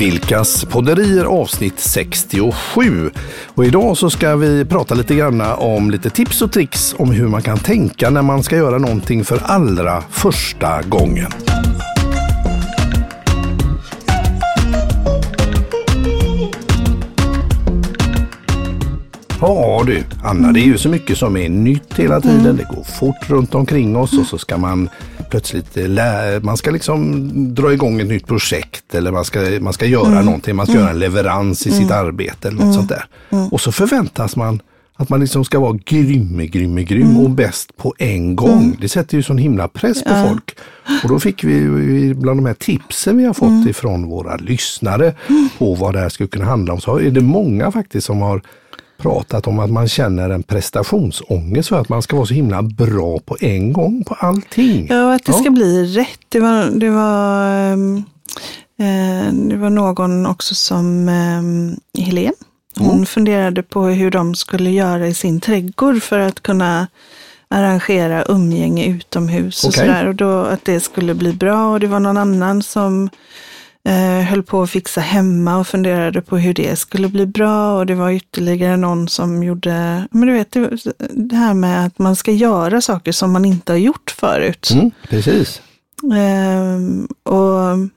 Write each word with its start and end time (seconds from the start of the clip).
Vilkas 0.00 0.64
podderier 0.64 1.24
avsnitt 1.24 1.80
67. 1.80 3.10
Och 3.54 3.64
idag 3.64 3.96
så 3.96 4.10
ska 4.10 4.36
vi 4.36 4.64
prata 4.64 4.94
lite 4.94 5.14
grann 5.14 5.40
om 5.40 5.90
lite 5.90 6.10
tips 6.10 6.42
och 6.42 6.52
tricks 6.52 6.94
om 6.98 7.10
hur 7.10 7.28
man 7.28 7.42
kan 7.42 7.58
tänka 7.58 8.10
när 8.10 8.22
man 8.22 8.42
ska 8.42 8.56
göra 8.56 8.78
någonting 8.78 9.24
för 9.24 9.42
allra 9.44 10.02
första 10.10 10.82
gången. 10.82 11.30
Ja 19.40 19.82
du, 19.86 20.04
Anna, 20.24 20.52
det 20.52 20.60
är 20.60 20.66
ju 20.66 20.78
så 20.78 20.88
mycket 20.88 21.18
som 21.18 21.36
är 21.36 21.48
nytt 21.48 21.94
hela 21.98 22.20
tiden. 22.20 22.40
Mm. 22.40 22.56
Det 22.56 22.76
går 22.76 22.84
fort 22.84 23.30
runt 23.30 23.54
omkring 23.54 23.96
oss 23.96 24.18
och 24.18 24.26
så 24.26 24.38
ska 24.38 24.58
man 24.58 24.88
plötsligt 25.30 25.76
lära, 25.76 26.40
man 26.40 26.56
ska 26.56 26.70
liksom 26.70 27.30
dra 27.54 27.72
igång 27.72 28.00
ett 28.00 28.08
nytt 28.08 28.26
projekt 28.26 28.94
eller 28.94 29.12
man 29.12 29.24
ska, 29.24 29.40
man 29.60 29.72
ska 29.72 29.86
göra 29.86 30.12
mm. 30.12 30.24
någonting, 30.24 30.56
man 30.56 30.66
ska 30.66 30.72
mm. 30.72 30.82
göra 30.82 30.92
en 30.92 30.98
leverans 30.98 31.66
i 31.66 31.70
sitt 31.70 31.90
mm. 31.90 32.06
arbete 32.06 32.48
eller 32.48 32.56
något 32.56 32.64
mm. 32.64 32.74
sånt 32.74 32.88
där. 32.88 33.04
Mm. 33.30 33.48
Och 33.48 33.60
så 33.60 33.72
förväntas 33.72 34.36
man 34.36 34.62
att 35.00 35.08
man 35.08 35.20
liksom 35.20 35.44
ska 35.44 35.60
vara 35.60 35.78
grym, 35.84 36.48
grym, 36.50 36.76
grym 36.76 37.16
och 37.16 37.30
bäst 37.30 37.76
på 37.76 37.94
en 37.98 38.36
gång. 38.36 38.76
Det 38.80 38.88
sätter 38.88 39.16
ju 39.16 39.22
sån 39.22 39.38
himla 39.38 39.68
press 39.68 40.02
på 40.02 40.10
ja. 40.10 40.28
folk. 40.28 40.56
Och 41.02 41.08
då 41.08 41.20
fick 41.20 41.44
vi 41.44 42.14
bland 42.14 42.38
de 42.38 42.46
här 42.46 42.54
tipsen 42.54 43.16
vi 43.16 43.24
har 43.24 43.34
fått 43.34 43.68
ifrån 43.68 44.06
våra 44.06 44.36
lyssnare 44.36 45.14
på 45.58 45.74
vad 45.74 45.94
det 45.94 46.00
här 46.00 46.08
skulle 46.08 46.28
kunna 46.28 46.44
handla 46.44 46.72
om, 46.72 46.80
så 46.80 47.00
är 47.00 47.10
det 47.10 47.20
många 47.20 47.72
faktiskt 47.72 48.06
som 48.06 48.22
har 48.22 48.42
pratat 49.00 49.46
om 49.46 49.58
att 49.58 49.70
man 49.70 49.88
känner 49.88 50.30
en 50.30 50.42
prestationsångest 50.42 51.68
för 51.68 51.80
att 51.80 51.88
man 51.88 52.02
ska 52.02 52.16
vara 52.16 52.26
så 52.26 52.34
himla 52.34 52.62
bra 52.62 53.18
på 53.18 53.36
en 53.40 53.72
gång 53.72 54.04
på 54.04 54.14
allting. 54.14 54.86
Ja, 54.90 55.06
och 55.06 55.12
att 55.12 55.24
det 55.24 55.32
ja. 55.32 55.38
ska 55.38 55.50
bli 55.50 55.84
rätt. 55.84 56.20
Det 56.28 56.40
var, 56.40 56.70
det 56.70 56.90
var, 56.90 57.46
ehm, 57.72 57.96
eh, 58.78 59.32
det 59.32 59.56
var 59.56 59.70
någon 59.70 60.26
också 60.26 60.54
som 60.54 61.08
eh, 61.08 62.02
Helen. 62.04 62.34
Hon 62.78 62.94
mm. 62.94 63.06
funderade 63.06 63.62
på 63.62 63.86
hur 63.86 64.10
de 64.10 64.34
skulle 64.34 64.70
göra 64.70 65.06
i 65.06 65.14
sin 65.14 65.40
trädgård 65.40 66.02
för 66.02 66.18
att 66.18 66.42
kunna 66.42 66.86
arrangera 67.48 68.24
umgänge 68.28 68.86
utomhus 68.86 69.64
och 69.64 69.68
okay. 69.68 69.86
sådär. 69.86 70.06
Och 70.06 70.14
då 70.14 70.40
att 70.40 70.64
det 70.64 70.80
skulle 70.80 71.14
bli 71.14 71.32
bra. 71.32 71.72
Och 71.72 71.80
det 71.80 71.86
var 71.86 72.00
någon 72.00 72.16
annan 72.16 72.62
som 72.62 73.10
eh, 73.88 74.26
höll 74.26 74.42
på 74.42 74.62
att 74.62 74.70
fixa 74.70 75.00
hemma 75.00 75.58
och 75.58 75.66
funderade 75.66 76.22
på 76.22 76.36
hur 76.36 76.54
det 76.54 76.78
skulle 76.78 77.08
bli 77.08 77.26
bra. 77.26 77.78
Och 77.78 77.86
det 77.86 77.94
var 77.94 78.10
ytterligare 78.10 78.76
någon 78.76 79.08
som 79.08 79.42
gjorde, 79.42 80.06
men 80.10 80.26
du 80.26 80.32
vet, 80.32 80.56
det 81.10 81.36
här 81.36 81.54
med 81.54 81.86
att 81.86 81.98
man 81.98 82.16
ska 82.16 82.32
göra 82.32 82.80
saker 82.80 83.12
som 83.12 83.32
man 83.32 83.44
inte 83.44 83.72
har 83.72 83.78
gjort 83.78 84.10
förut. 84.10 84.70
Mm, 84.72 84.90
precis. 85.08 85.62
Eh, 86.02 87.32
och 87.32 87.90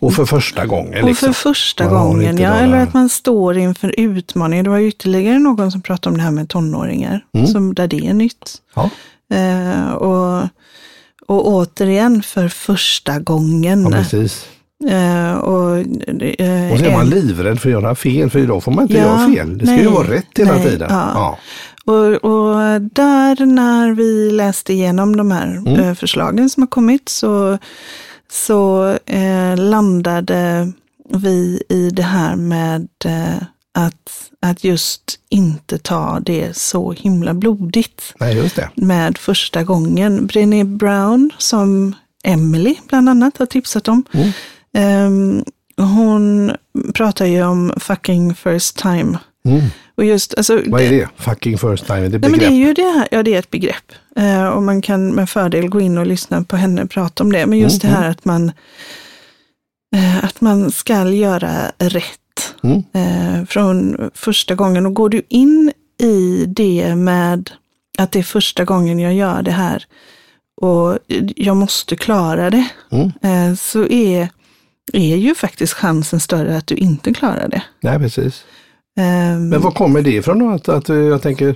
och 0.00 0.14
för 0.14 0.24
första 0.24 0.66
gången. 0.66 1.02
Och 1.02 1.08
liksom. 1.08 1.34
för 1.34 1.50
första 1.50 1.84
man 1.84 1.92
gången, 1.92 2.38
ja. 2.38 2.54
Eller 2.54 2.78
att 2.78 2.94
man 2.94 3.08
står 3.08 3.58
inför 3.58 3.94
utmaningar. 4.00 4.62
Det 4.62 4.70
var 4.70 4.78
ytterligare 4.78 5.38
någon 5.38 5.72
som 5.72 5.82
pratade 5.82 6.12
om 6.12 6.16
det 6.16 6.22
här 6.22 6.30
med 6.30 6.48
tonåringar, 6.48 7.24
mm. 7.34 7.46
som, 7.46 7.74
där 7.74 7.86
det 7.86 8.06
är 8.06 8.14
nytt. 8.14 8.56
Ja. 8.74 8.90
Eh, 9.36 9.90
och 9.92 10.48
och 11.28 11.48
återigen 11.48 12.22
för 12.22 12.48
första 12.48 13.18
gången. 13.18 13.82
Ja, 13.82 13.90
precis. 13.90 14.46
Uh, 14.84 15.34
och, 15.34 15.76
uh, 15.76 16.72
och 16.72 16.78
så 16.78 16.84
är 16.84 16.92
man 16.92 17.10
livrädd 17.10 17.60
för 17.60 17.68
att 17.68 17.82
göra 17.82 17.94
fel, 17.94 18.30
för 18.30 18.38
idag 18.38 18.64
får 18.64 18.72
man 18.72 18.82
inte 18.82 18.94
ja, 18.94 19.04
göra 19.04 19.34
fel. 19.34 19.58
Det 19.58 19.66
ska 19.66 19.74
nej, 19.74 19.84
ju 19.84 19.90
vara 19.90 20.10
rätt 20.10 20.38
hela 20.38 20.52
nej, 20.52 20.70
tiden. 20.70 20.88
Ja. 20.90 21.10
ja. 21.14 21.38
Och, 21.92 22.14
och, 22.14 22.80
där 22.80 23.46
när 23.46 23.92
vi 23.92 24.30
läste 24.30 24.72
igenom 24.72 25.16
de 25.16 25.30
här 25.30 25.46
mm. 25.46 25.80
uh, 25.80 25.94
förslagen 25.94 26.50
som 26.50 26.62
har 26.62 26.68
kommit 26.68 27.08
så, 27.08 27.58
så 28.30 28.96
landade 29.56 30.72
vi 31.14 31.62
i 31.68 31.90
det 31.90 32.02
här 32.02 32.36
med 32.36 32.88
att, 33.78 34.30
att 34.40 34.64
just 34.64 35.20
inte 35.28 35.78
ta 35.78 36.20
det 36.20 36.56
så 36.56 36.92
himla 36.92 37.34
blodigt. 37.34 38.14
Nej, 38.20 38.36
just 38.36 38.56
det. 38.56 38.70
Med 38.74 39.18
första 39.18 39.64
gången. 39.64 40.26
Brené 40.26 40.64
Brown, 40.64 41.30
som 41.38 41.94
Emily 42.24 42.76
bland 42.88 43.08
annat 43.08 43.38
har 43.38 43.46
tipsat 43.46 43.88
om. 43.88 44.04
Mm. 44.12 44.32
Um, 45.06 45.44
hon 45.76 46.52
pratar 46.94 47.26
ju 47.26 47.44
om 47.44 47.72
fucking 47.76 48.34
first 48.34 48.76
time. 48.76 49.18
Mm. 49.44 49.62
Och 49.96 50.04
just, 50.04 50.34
alltså, 50.34 50.62
Vad 50.66 50.82
är 50.82 50.90
det? 50.90 51.08
Fucking 51.16 51.58
first 51.58 51.86
time? 51.86 52.06
Är 52.06 52.08
det, 52.08 52.18
nej, 52.18 52.30
men 52.30 52.40
det 52.40 52.46
är 52.46 52.66
ju 52.66 52.74
det 52.74 52.82
här, 52.82 53.08
ja 53.10 53.22
det 53.22 53.34
är 53.34 53.38
ett 53.38 53.50
begrepp. 53.50 53.92
Uh, 54.18 54.46
och 54.46 54.62
man 54.62 54.82
kan 54.82 55.10
med 55.14 55.30
fördel 55.30 55.68
gå 55.68 55.80
in 55.80 55.98
och 55.98 56.06
lyssna 56.06 56.44
på 56.44 56.56
henne 56.56 56.86
prata 56.86 57.24
om 57.24 57.32
det. 57.32 57.46
Men 57.46 57.58
just 57.58 57.84
mm. 57.84 57.94
det 57.94 57.98
här 57.98 58.04
mm. 58.04 58.12
att 58.12 58.24
man, 58.24 58.52
uh, 59.96 60.24
att 60.24 60.40
man 60.40 60.70
ska 60.70 61.10
göra 61.10 61.72
rätt 61.78 62.20
mm. 62.62 62.82
eh, 62.92 63.44
från 63.46 64.10
första 64.14 64.54
gången. 64.54 64.86
Och 64.86 64.94
går 64.94 65.08
du 65.08 65.22
in 65.28 65.72
i 66.02 66.44
det 66.46 66.94
med 66.94 67.50
att 67.98 68.12
det 68.12 68.18
är 68.18 68.22
första 68.22 68.64
gången 68.64 68.98
jag 68.98 69.14
gör 69.14 69.42
det 69.42 69.50
här 69.50 69.84
och 70.60 70.98
jag 71.36 71.56
måste 71.56 71.96
klara 71.96 72.50
det, 72.50 72.68
mm. 72.90 73.12
eh, 73.22 73.54
så 73.54 73.86
är, 73.86 74.28
är 74.92 75.16
ju 75.16 75.34
faktiskt 75.34 75.72
chansen 75.72 76.20
större 76.20 76.56
att 76.56 76.66
du 76.66 76.74
inte 76.74 77.12
klarar 77.12 77.48
det. 77.48 77.62
Nej, 77.80 77.98
precis. 77.98 78.44
Um, 78.98 79.48
Men 79.48 79.60
var 79.60 79.70
kommer 79.70 80.02
det 80.02 80.10
ifrån 80.10 80.38
då? 80.38 80.50
Att, 80.50 80.68
att 80.68 80.88
jag 80.88 81.22
tänker, 81.22 81.54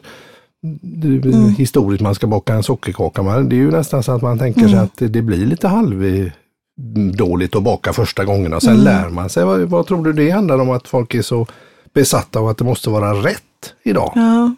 mm. 1.25 1.54
historiskt 1.54 2.03
man 2.03 2.15
ska 2.15 2.26
baka 2.26 2.54
en 2.54 2.62
sockerkaka, 2.62 3.22
det 3.22 3.56
är 3.56 3.59
ju 3.59 3.71
nästan 3.71 4.03
så 4.03 4.12
att 4.12 4.22
man 4.22 4.38
tänker 4.38 4.60
sig 4.60 4.72
mm. 4.72 4.84
att 4.84 5.12
det 5.12 5.22
blir 5.22 5.47
lite 5.47 5.69
halv 5.69 6.04
dåligt 7.15 7.56
att 7.56 7.62
baka 7.62 7.93
första 7.93 8.25
gången 8.25 8.55
och 8.55 8.62
sen 8.62 8.72
mm. 8.75 8.84
lär 8.84 9.09
man 9.09 9.31
sig. 9.31 9.44
Vad, 9.44 9.60
vad, 9.60 9.87
tror 9.87 10.05
du 10.05 10.12
det 10.12 10.31
handlar 10.31 10.59
om 10.59 10.71
att 10.71 10.88
folk 10.88 11.15
är 11.15 11.22
så 11.22 11.47
besatta 11.94 12.38
av 12.38 12.49
att 12.49 12.59
det 12.59 12.65
måste 12.65 12.91
vara 12.91 13.12
rätt 13.12 13.75
idag? 13.83 14.12
Ja, 14.15 14.55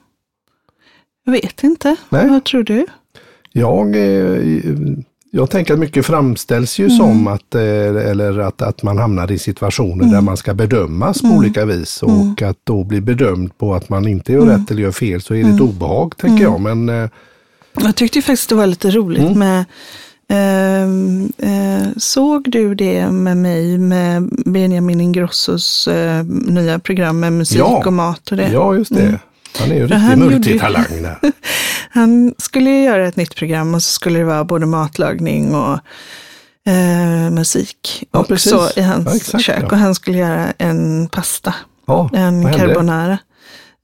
jag 1.24 1.32
vet 1.32 1.64
inte. 1.64 1.96
Nej. 2.08 2.28
Vad 2.28 2.44
tror 2.44 2.62
du? 2.62 2.86
Jag, 3.52 3.96
eh, 3.96 4.62
jag 5.30 5.50
tänker 5.50 5.74
att 5.74 5.80
mycket 5.80 6.06
framställs 6.06 6.78
ju 6.78 6.84
mm. 6.84 6.96
som 6.96 7.26
att, 7.26 7.54
eh, 7.54 7.62
eller 8.10 8.38
att, 8.38 8.62
att 8.62 8.82
man 8.82 8.98
hamnar 8.98 9.32
i 9.32 9.38
situationer 9.38 10.02
mm. 10.02 10.10
där 10.10 10.20
man 10.20 10.36
ska 10.36 10.54
bedömas 10.54 11.20
på 11.20 11.26
mm. 11.26 11.38
olika 11.38 11.64
vis 11.64 12.02
och 12.02 12.10
mm. 12.10 12.50
att 12.50 12.58
då 12.64 12.84
bli 12.84 13.00
bedömd 13.00 13.58
på 13.58 13.74
att 13.74 13.88
man 13.88 14.08
inte 14.08 14.32
gör 14.32 14.42
mm. 14.42 14.58
rätt 14.58 14.70
eller 14.70 14.82
gör 14.82 14.92
fel 14.92 15.20
så 15.20 15.34
är 15.34 15.44
det 15.44 15.50
ett 15.50 15.60
obehag 15.60 16.16
tänker 16.16 16.44
jag. 16.44 16.60
Men, 16.60 16.88
eh, 16.88 17.08
jag 17.82 17.96
tyckte 17.96 18.22
faktiskt 18.22 18.48
det 18.48 18.54
var 18.54 18.66
lite 18.66 18.90
roligt 18.90 19.36
med 19.36 19.64
såg 21.96 22.50
du 22.50 22.74
det 22.74 23.10
med 23.10 23.36
mig 23.36 23.78
med 23.78 24.28
Benjamin 24.46 25.00
Ingrossos 25.00 25.88
eh, 25.88 26.24
nya 26.24 26.78
program 26.78 27.20
med 27.20 27.32
musik 27.32 27.58
ja. 27.58 27.82
och 27.86 27.92
mat 27.92 28.30
och 28.30 28.36
det? 28.36 28.48
Ja, 28.52 28.74
just 28.74 28.94
det. 28.94 29.02
Mm. 29.02 29.18
Han 29.58 29.70
är 29.72 29.74
ju 29.74 29.82
en 29.82 29.88
riktig 29.88 30.18
multitalang 30.18 31.02
där. 31.02 31.18
han 31.90 32.34
skulle 32.38 32.70
ju 32.70 32.84
göra 32.84 33.08
ett 33.08 33.16
nytt 33.16 33.36
program 33.36 33.74
och 33.74 33.82
så 33.82 33.90
skulle 33.90 34.18
det 34.18 34.24
vara 34.24 34.44
både 34.44 34.66
matlagning 34.66 35.54
och 35.54 35.78
eh, 36.66 37.30
musik 37.30 38.04
ja, 38.12 38.20
också 38.20 38.70
i 38.76 38.80
hans 38.80 39.06
ja, 39.06 39.16
exakt, 39.16 39.44
kök. 39.44 39.72
Och 39.72 39.78
han 39.78 39.94
skulle 39.94 40.18
göra 40.18 40.52
en 40.58 41.08
pasta, 41.08 41.54
en 42.12 42.52
carbonara. 42.52 43.18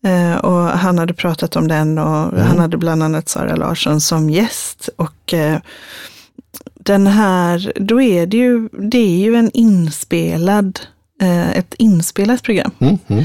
Eh, 0.04 0.36
och 0.36 0.78
han 0.78 0.98
hade 0.98 1.14
pratat 1.14 1.56
om 1.56 1.68
den 1.68 1.98
och 1.98 2.32
mm. 2.32 2.46
han 2.46 2.58
hade 2.58 2.76
bland 2.76 3.02
annat 3.02 3.28
Sara 3.28 3.56
Larsson 3.56 4.00
som 4.00 4.30
gäst. 4.30 4.88
Och 4.96 5.34
eh, 5.34 5.58
den 6.74 7.06
här, 7.06 7.72
då 7.76 8.02
är 8.02 8.26
det 8.26 8.36
ju, 8.36 8.68
det 8.68 8.98
är 8.98 9.18
ju 9.18 9.34
en 9.36 9.50
inspelad, 9.54 10.80
eh, 11.20 11.50
ett 11.50 11.74
inspelat 11.78 12.42
program. 12.42 12.70
Mm, 12.78 12.98
mm. 13.06 13.24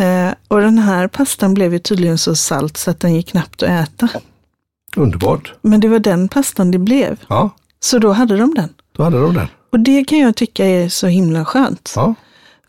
Eh, 0.00 0.34
och 0.48 0.60
den 0.60 0.78
här 0.78 1.08
pastan 1.08 1.54
blev 1.54 1.72
ju 1.72 1.78
tydligen 1.78 2.18
så 2.18 2.34
salt 2.34 2.76
så 2.76 2.90
att 2.90 3.00
den 3.00 3.14
gick 3.14 3.28
knappt 3.28 3.62
att 3.62 3.68
äta. 3.68 4.08
Underbart. 4.96 5.54
Men 5.62 5.80
det 5.80 5.88
var 5.88 5.98
den 5.98 6.28
pastan 6.28 6.70
det 6.70 6.78
blev. 6.78 7.16
Ja. 7.28 7.50
Så 7.80 7.98
då 7.98 8.12
hade 8.12 8.36
de 8.36 8.54
den. 8.54 8.68
Då 8.96 9.02
hade 9.02 9.20
de 9.20 9.34
den. 9.34 9.48
Och 9.72 9.80
det 9.80 10.04
kan 10.04 10.18
jag 10.18 10.36
tycka 10.36 10.66
är 10.66 10.88
så 10.88 11.06
himla 11.06 11.44
skönt. 11.44 11.92
Ja. 11.96 12.14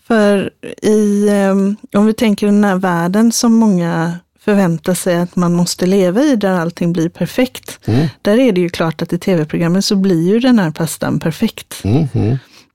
För 0.07 0.51
i, 0.81 1.27
eh, 1.27 1.99
om 1.99 2.05
vi 2.05 2.13
tänker 2.13 2.45
den 2.45 2.63
här 2.63 2.75
världen 2.75 3.31
som 3.31 3.53
många 3.53 4.19
förvänta 4.45 4.95
sig 4.95 5.15
att 5.15 5.35
man 5.35 5.53
måste 5.53 5.85
leva 5.85 6.21
i 6.21 6.35
där 6.35 6.59
allting 6.59 6.93
blir 6.93 7.09
perfekt. 7.09 7.79
Mm. 7.85 8.07
Där 8.21 8.39
är 8.39 8.51
det 8.51 8.61
ju 8.61 8.69
klart 8.69 9.01
att 9.01 9.13
i 9.13 9.17
tv-programmen 9.17 9.81
så 9.81 9.95
blir 9.95 10.27
ju 10.27 10.39
den 10.39 10.59
här 10.59 10.71
pastan 10.71 11.19
perfekt. 11.19 11.81
Mm. 11.83 12.07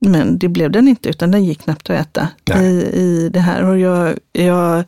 Men 0.01 0.39
det 0.39 0.49
blev 0.49 0.71
den 0.71 0.89
inte, 0.89 1.09
utan 1.09 1.31
den 1.31 1.45
gick 1.45 1.63
knappt 1.63 1.91
att 1.91 2.01
äta 2.01 2.29
i, 2.61 2.67
i 2.95 3.31
det 3.33 3.41
här. 3.41 3.65
Och 3.65 3.79
jag, 3.79 4.19
jag 4.33 4.85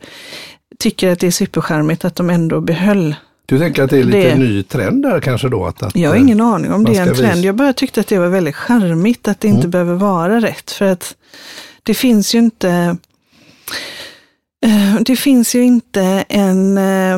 tycker 0.79 1.11
att 1.11 1.19
det 1.19 1.27
är 1.27 1.31
supercharmigt 1.31 2.05
att 2.05 2.15
de 2.15 2.29
ändå 2.29 2.61
behöll 2.61 3.15
du 3.45 3.59
tänker 3.59 3.83
att 3.83 3.89
det 3.89 3.97
är 3.97 4.03
lite 4.03 4.29
det. 4.29 4.35
ny 4.35 4.63
trend 4.63 5.03
där 5.03 5.19
kanske 5.19 5.49
då? 5.49 5.65
Att, 5.65 5.83
att 5.83 5.95
jag 5.95 6.09
har 6.09 6.17
ingen 6.17 6.41
aning 6.41 6.73
om 6.73 6.85
det 6.85 6.97
är 6.97 7.01
en 7.01 7.15
trend. 7.15 7.35
Visa. 7.35 7.45
Jag 7.45 7.55
bara 7.55 7.73
tyckte 7.73 7.99
att 7.99 8.07
det 8.07 8.19
var 8.19 8.27
väldigt 8.27 8.55
charmigt 8.55 9.27
att 9.27 9.39
det 9.39 9.47
inte 9.47 9.59
mm. 9.59 9.71
behöver 9.71 9.93
vara 9.93 10.39
rätt. 10.39 10.71
För 10.71 10.85
att 10.85 11.15
det 11.83 11.93
finns 11.93 12.35
ju 12.35 12.39
inte 12.39 12.69
Eh, 12.69 12.93
det 14.99 15.15
finns 15.15 15.55
ju 15.55 15.63
inte 15.63 16.25
en, 16.29 16.77
eh, 16.77 17.17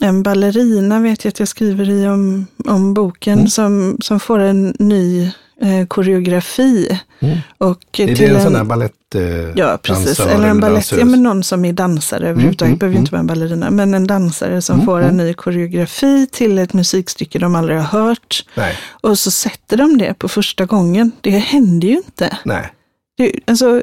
en 0.00 0.22
ballerina, 0.22 1.00
vet 1.00 1.24
jag 1.24 1.30
att 1.30 1.38
jag 1.38 1.48
skriver 1.48 1.90
i 1.90 2.08
om, 2.08 2.46
om 2.64 2.94
boken, 2.94 3.38
mm. 3.38 3.48
som, 3.48 3.96
som 4.00 4.20
får 4.20 4.38
en 4.38 4.76
ny 4.78 5.32
eh, 5.62 5.86
koreografi 5.88 7.00
mm. 7.20 7.38
Och 7.58 8.00
är 8.00 8.06
det 8.06 8.26
en, 8.26 8.36
en 8.36 8.42
sån 8.42 8.54
här 8.54 8.64
balett 8.64 9.14
eh, 9.14 9.22
Ja, 9.56 9.78
precis. 9.82 10.20
Eller 10.20 10.48
en 10.48 10.60
balett, 10.60 10.92
ja 10.92 11.04
men 11.04 11.22
någon 11.22 11.44
som 11.44 11.64
är 11.64 11.72
dansare 11.72 12.28
överhuvudtaget. 12.28 12.68
Mm, 12.68 12.78
behöver 12.78 12.94
mm, 12.94 13.02
inte 13.02 13.12
vara 13.12 13.20
en 13.20 13.26
ballerina. 13.26 13.70
Men 13.70 13.94
en 13.94 14.06
dansare 14.06 14.62
som 14.62 14.74
mm, 14.74 14.86
får 14.86 14.98
en 14.98 15.04
mm. 15.04 15.16
ny 15.16 15.34
koreografi 15.34 16.26
till 16.32 16.58
ett 16.58 16.72
musikstycke 16.72 17.38
de 17.38 17.54
aldrig 17.54 17.78
har 17.78 18.00
hört. 18.00 18.44
Nej. 18.54 18.78
Och 18.90 19.18
så 19.18 19.30
sätter 19.30 19.76
de 19.76 19.98
det 19.98 20.14
på 20.14 20.28
första 20.28 20.66
gången. 20.66 21.12
Det 21.20 21.30
händer 21.30 21.88
ju 21.88 21.96
inte. 21.96 22.38
Nej. 22.44 22.72
Det, 23.16 23.32
alltså, 23.46 23.82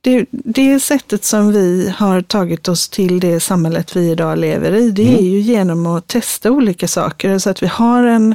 det, 0.00 0.26
det 0.30 0.80
sättet 0.80 1.24
som 1.24 1.52
vi 1.52 1.92
har 1.96 2.20
tagit 2.20 2.68
oss 2.68 2.88
till 2.88 3.20
det 3.20 3.40
samhället 3.40 3.96
vi 3.96 4.10
idag 4.10 4.38
lever 4.38 4.72
i, 4.72 4.90
det 4.90 5.08
mm. 5.08 5.14
är 5.14 5.28
ju 5.28 5.40
genom 5.40 5.86
att 5.86 6.06
testa 6.06 6.50
olika 6.50 6.88
saker. 6.88 7.38
Så 7.38 7.50
att 7.50 7.62
vi 7.62 7.66
har 7.66 8.04
en, 8.04 8.34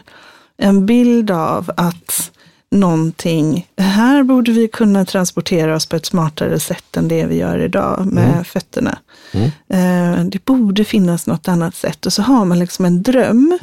en 0.57 0.86
bild 0.86 1.31
av 1.31 1.71
att 1.77 2.31
någonting, 2.71 3.68
här 3.77 4.24
borde 4.24 4.51
vi 4.51 4.68
kunna 4.68 5.06
transportera 5.06 5.75
oss 5.75 5.86
på 5.86 5.95
ett 5.95 6.06
smartare 6.06 6.60
sätt 6.60 6.98
än 6.98 7.07
det 7.07 7.25
vi 7.25 7.36
gör 7.36 7.60
idag 7.60 8.06
med 8.06 8.31
mm. 8.31 8.44
fötterna. 8.44 8.98
Mm. 9.31 9.51
Eh, 9.68 10.25
det 10.25 10.45
borde 10.45 10.86
finnas 10.86 11.27
något 11.27 11.48
annat 11.48 11.75
sätt 11.75 12.06
och 12.06 12.13
så 12.13 12.21
har 12.21 12.45
man 12.45 12.60
liksom 12.60 12.86
en 12.86 13.04
dröm. 13.04 13.57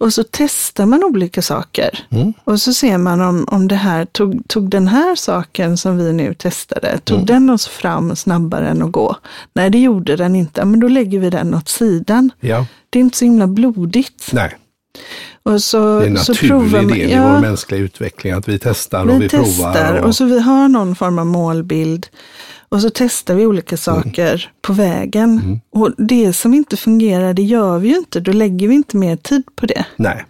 Och 0.00 0.14
så 0.14 0.24
testar 0.30 0.86
man 0.86 1.04
olika 1.04 1.42
saker. 1.42 2.06
Mm. 2.10 2.32
Och 2.44 2.60
så 2.60 2.74
ser 2.74 2.98
man 2.98 3.20
om, 3.20 3.46
om 3.50 3.68
det 3.68 3.74
här 3.74 4.04
tog, 4.04 4.48
tog 4.48 4.70
den 4.70 4.88
här 4.88 5.14
saken 5.14 5.76
som 5.76 5.98
vi 5.98 6.12
nu 6.12 6.34
testade, 6.34 6.98
tog 6.98 7.16
mm. 7.16 7.26
den 7.26 7.50
oss 7.50 7.66
fram 7.66 8.16
snabbare 8.16 8.68
än 8.68 8.82
att 8.82 8.92
gå? 8.92 9.16
Nej, 9.54 9.70
det 9.70 9.78
gjorde 9.78 10.16
den 10.16 10.36
inte. 10.36 10.64
Men 10.64 10.80
då 10.80 10.88
lägger 10.88 11.18
vi 11.18 11.30
den 11.30 11.54
åt 11.54 11.68
sidan. 11.68 12.30
Ja. 12.40 12.66
Det 12.90 12.98
är 12.98 13.00
inte 13.00 13.18
så 13.18 13.24
himla 13.24 13.46
blodigt. 13.46 14.32
Nej. 14.32 14.56
Och 15.44 15.62
så, 15.62 15.98
det 15.98 16.04
är 16.04 16.06
en 16.06 16.12
naturlig 16.12 16.88
del 16.88 17.10
i 17.10 17.18
vår 17.18 17.40
mänskliga 17.40 17.80
utveckling 17.80 18.32
att 18.32 18.48
vi 18.48 18.58
testar 18.58 19.02
och 19.02 19.14
vi, 19.14 19.18
vi 19.18 19.28
testar, 19.28 19.72
provar. 19.72 19.98
Och... 19.98 20.06
och 20.06 20.16
så 20.16 20.24
vi 20.24 20.40
har 20.40 20.68
någon 20.68 20.96
form 20.96 21.18
av 21.18 21.26
målbild. 21.26 22.06
Och 22.68 22.80
så 22.80 22.90
testar 22.94 23.34
vi 23.34 23.46
olika 23.46 23.76
saker 23.76 24.28
mm. 24.28 24.40
på 24.62 24.72
vägen. 24.72 25.40
Mm. 25.44 25.60
Och 25.70 25.92
det 25.98 26.32
som 26.32 26.54
inte 26.54 26.76
fungerar, 26.76 27.34
det 27.34 27.42
gör 27.42 27.78
vi 27.78 27.88
ju 27.88 27.96
inte. 27.96 28.20
Då 28.20 28.32
lägger 28.32 28.68
vi 28.68 28.74
inte 28.74 28.96
mer 28.96 29.16
tid 29.16 29.42
på 29.56 29.66
det. 29.66 29.86
Nej. 29.96 30.24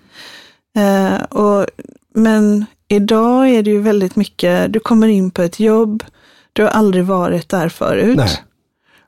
Uh, 0.78 1.22
och, 1.22 1.66
men 2.14 2.66
idag 2.88 3.50
är 3.50 3.62
det 3.62 3.70
ju 3.70 3.81
väldigt 3.81 4.16
mycket, 4.16 4.72
du 4.72 4.81
kommer 4.81 5.08
in 5.08 5.31
på 5.31 5.43
ett 5.43 5.61
jobb, 5.61 6.05
du 6.52 6.62
har 6.62 6.70
aldrig 6.70 7.05
varit 7.05 7.49
där 7.49 7.69
förut. 7.69 8.16
Nej. 8.16 8.43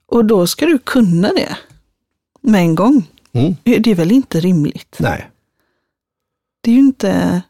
Och 0.06 0.24
då 0.24 0.46
ska 0.46 0.66
du 0.66 0.78
kunna 0.78 1.28
det 1.28 1.56
med 2.40 2.60
en 2.60 2.74
gång. 2.74 3.08
Mm. 3.32 3.56
Det 3.64 3.90
är 3.90 3.94
väl 3.94 4.12
inte 4.12 4.40
rimligt? 4.40 4.96
Nej. 4.98 5.30
Det 6.66 6.70
är 6.70 6.74
ju 6.74 6.80
inte... 6.80 7.42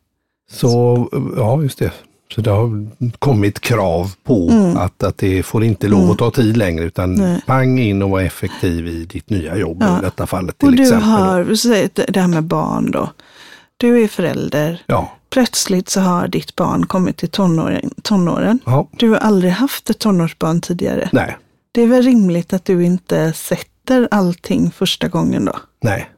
Så, 0.51 1.09
ja 1.37 1.63
just 1.63 1.79
det. 1.79 1.93
Så 2.35 2.41
det 2.41 2.51
har 2.51 2.87
kommit 3.19 3.61
krav 3.61 4.15
på 4.25 4.49
mm. 4.51 4.77
att, 4.77 5.03
att 5.03 5.19
det 5.19 5.43
får 5.43 5.65
inte 5.65 5.89
lov 5.89 6.11
att 6.11 6.19
ta 6.19 6.31
tid 6.31 6.57
längre 6.57 6.85
utan 6.85 7.15
Nej. 7.15 7.43
pang 7.47 7.79
in 7.79 8.03
och 8.03 8.11
vara 8.11 8.23
effektiv 8.23 8.87
i 8.87 9.05
ditt 9.05 9.31
nya 9.31 9.57
jobb 9.57 9.79
ja. 9.81 9.99
i 9.99 10.01
detta 10.01 10.27
fallet. 10.27 10.59
Till 10.59 10.69
och 10.69 10.75
du 10.75 10.83
exempel. 10.83 11.09
har, 11.09 12.13
det 12.13 12.21
här 12.21 12.29
med 12.29 12.45
barn 12.45 12.91
då. 12.91 13.11
Du 13.77 14.03
är 14.03 14.09
förälder. 14.09 14.83
Ja. 14.87 15.13
Plötsligt 15.31 15.89
så 15.89 16.01
har 16.01 16.29
ditt 16.29 16.57
barn 16.57 16.87
kommit 16.87 17.17
till 17.17 17.29
tonåren. 17.29 17.91
tonåren. 18.03 18.59
Ja. 18.65 18.89
Du 18.97 19.09
har 19.09 19.17
aldrig 19.17 19.53
haft 19.53 19.91
ett 19.91 19.99
tonårsbarn 19.99 20.61
tidigare. 20.61 21.09
Nej. 21.13 21.37
Det 21.73 21.83
är 21.83 21.87
väl 21.87 22.03
rimligt 22.03 22.53
att 22.53 22.65
du 22.65 22.85
inte 22.85 23.33
sätter 23.33 24.09
allting 24.11 24.71
första 24.71 25.09
gången 25.09 25.45
då? 25.45 25.57
Nej. 25.83 26.11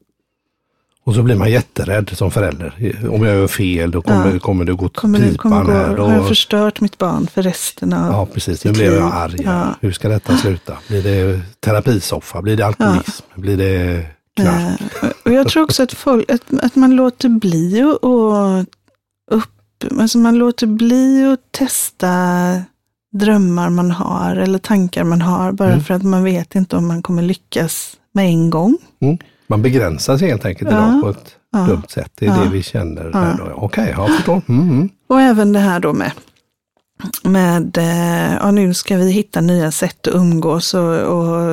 Och 1.08 1.14
så 1.14 1.22
blir 1.22 1.36
man 1.36 1.50
jätterädd 1.50 2.10
som 2.16 2.30
förälder. 2.30 2.74
Om 3.10 3.24
jag 3.24 3.34
gör 3.34 3.46
fel 3.46 3.90
då 3.90 4.02
kommer, 4.02 4.32
ja. 4.32 4.38
kommer 4.38 4.64
det 4.64 4.72
gå 4.72 4.88
kommer 4.88 5.18
pipan 5.18 5.36
kommer 5.36 5.64
gå, 5.64 5.72
här. 5.72 5.96
Har 5.96 6.12
jag 6.12 6.28
förstört 6.28 6.80
mitt 6.80 6.98
barn 6.98 7.26
för 7.26 7.42
resten 7.42 7.92
av 7.92 8.12
Ja, 8.12 8.26
precis. 8.26 8.64
Nu 8.64 8.72
blir 8.72 8.94
jag 8.94 9.12
arg. 9.14 9.42
Ja. 9.44 9.74
Hur 9.80 9.92
ska 9.92 10.08
detta 10.08 10.36
sluta? 10.36 10.76
Blir 10.88 11.02
det 11.02 11.40
terapisoffa? 11.60 12.42
Blir 12.42 12.56
det 12.56 12.66
alkoholism? 12.66 13.26
Ja. 13.34 13.40
Blir 13.40 13.56
det 13.56 14.06
knark? 14.36 14.80
Och 15.24 15.32
jag 15.32 15.48
tror 15.48 15.62
också 15.62 15.82
att, 15.82 15.92
folk, 15.92 16.30
att, 16.30 16.42
att 16.62 16.76
man 16.76 16.96
låter 16.96 17.28
bli 17.28 17.82
att 17.82 18.68
upp, 19.30 20.00
alltså 20.00 20.18
man 20.18 20.38
låter 20.38 20.66
bli 20.66 21.24
att 21.32 21.52
testa 21.52 22.08
drömmar 23.12 23.70
man 23.70 23.90
har 23.90 24.36
eller 24.36 24.58
tankar 24.58 25.04
man 25.04 25.22
har 25.22 25.52
bara 25.52 25.72
mm. 25.72 25.84
för 25.84 25.94
att 25.94 26.02
man 26.02 26.24
vet 26.24 26.54
inte 26.54 26.76
om 26.76 26.88
man 26.88 27.02
kommer 27.02 27.22
lyckas 27.22 27.96
med 28.12 28.26
en 28.26 28.50
gång. 28.50 28.78
Mm. 29.00 29.18
Man 29.48 29.62
begränsar 29.62 30.18
sig 30.18 30.28
helt 30.28 30.44
enkelt 30.44 30.70
ja. 30.70 31.00
på 31.02 31.10
ett 31.10 31.36
ja. 31.52 31.58
dumt 31.58 31.82
sätt. 31.88 32.12
Det 32.14 32.26
är 32.26 32.30
ja. 32.30 32.44
det 32.44 32.48
vi 32.48 32.62
känner. 32.62 33.10
Ja. 33.12 33.32
Okej, 33.34 33.54
okay, 33.54 33.90
jag 33.90 34.16
förstår. 34.16 34.42
Mm, 34.48 34.70
mm. 34.70 34.88
Och 35.08 35.20
även 35.20 35.52
det 35.52 35.58
här 35.58 35.80
då 35.80 35.92
med, 35.92 36.12
med 37.22 37.78
eh, 37.78 38.34
ja, 38.34 38.50
nu 38.50 38.74
ska 38.74 38.96
vi 38.96 39.10
hitta 39.10 39.40
nya 39.40 39.70
sätt 39.70 40.06
att 40.06 40.14
umgås 40.14 40.74
och, 40.74 40.94
och 40.98 41.50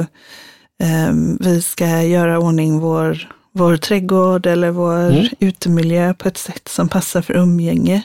eh, 0.84 1.14
vi 1.40 1.62
ska 1.62 2.02
göra 2.02 2.40
ordning 2.40 2.80
vår, 2.80 3.30
vår 3.52 3.78
trädgård 3.78 4.46
eller 4.46 4.72
vår 4.72 5.12
mm. 5.12 5.28
utemiljö 5.40 6.14
på 6.14 6.28
ett 6.28 6.38
sätt 6.38 6.68
som 6.68 6.90
passar 6.90 7.22
för 7.22 7.34
umgänge. 7.34 8.04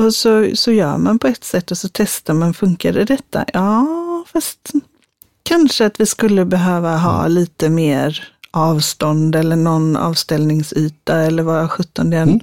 Och 0.00 0.14
så, 0.14 0.50
så 0.54 0.72
gör 0.72 0.98
man 0.98 1.18
på 1.18 1.26
ett 1.26 1.44
sätt 1.44 1.70
och 1.70 1.78
så 1.78 1.88
testar 1.92 2.34
man, 2.34 2.54
funkar 2.54 2.92
det 2.92 3.04
detta? 3.04 3.44
Ja, 3.52 3.86
fast 4.32 4.72
kanske 5.42 5.86
att 5.86 6.00
vi 6.00 6.06
skulle 6.06 6.44
behöva 6.44 6.96
ha 6.96 7.20
mm. 7.20 7.32
lite 7.32 7.68
mer 7.68 8.32
avstånd 8.50 9.36
eller 9.36 9.56
någon 9.56 9.96
avställningsyta 9.96 11.20
eller 11.20 11.42
vad 11.42 11.70
sjutton 11.70 12.10
det 12.10 12.16
är. 12.16 12.22
Mm. 12.22 12.40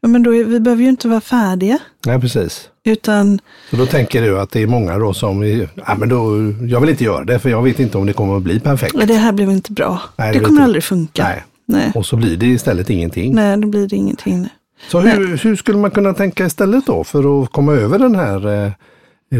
Ja, 0.00 0.08
men 0.08 0.22
då 0.22 0.34
är, 0.34 0.44
vi 0.44 0.60
behöver 0.60 0.82
ju 0.82 0.88
inte 0.88 1.08
vara 1.08 1.20
färdiga. 1.20 1.78
Nej, 2.06 2.20
precis. 2.20 2.68
Utan... 2.84 3.40
Så 3.70 3.76
då 3.76 3.86
tänker 3.86 4.22
du 4.22 4.40
att 4.40 4.50
det 4.50 4.62
är 4.62 4.66
många 4.66 4.98
då 4.98 5.14
som, 5.14 5.44
ja 5.86 5.94
men 5.98 6.08
då, 6.08 6.52
jag 6.68 6.80
vill 6.80 6.90
inte 6.90 7.04
göra 7.04 7.24
det 7.24 7.38
för 7.38 7.50
jag 7.50 7.62
vet 7.62 7.80
inte 7.80 7.98
om 7.98 8.06
det 8.06 8.12
kommer 8.12 8.36
att 8.36 8.42
bli 8.42 8.60
perfekt. 8.60 8.94
Det 9.06 9.14
här 9.14 9.32
blev 9.32 9.50
inte 9.50 9.72
bra. 9.72 10.00
Nej, 10.16 10.32
det, 10.32 10.38
det 10.38 10.44
kommer 10.44 10.62
aldrig 10.62 10.84
funka. 10.84 11.22
Nej. 11.22 11.44
Nej. 11.66 11.92
Och 11.94 12.06
så 12.06 12.16
blir 12.16 12.36
det 12.36 12.46
istället 12.46 12.90
ingenting. 12.90 13.34
Nej, 13.34 13.56
då 13.56 13.68
blir 13.68 13.88
det 13.88 13.96
ingenting. 13.96 14.48
Så 14.90 15.00
hur, 15.00 15.36
hur, 15.36 15.56
skulle 15.56 15.78
man 15.78 15.90
kunna 15.90 16.14
tänka 16.14 16.46
istället 16.46 16.86
då 16.86 17.04
för 17.04 17.42
att 17.42 17.52
komma 17.52 17.72
över 17.72 17.98
den 17.98 18.14
här 18.14 18.64
eh, 18.66 18.72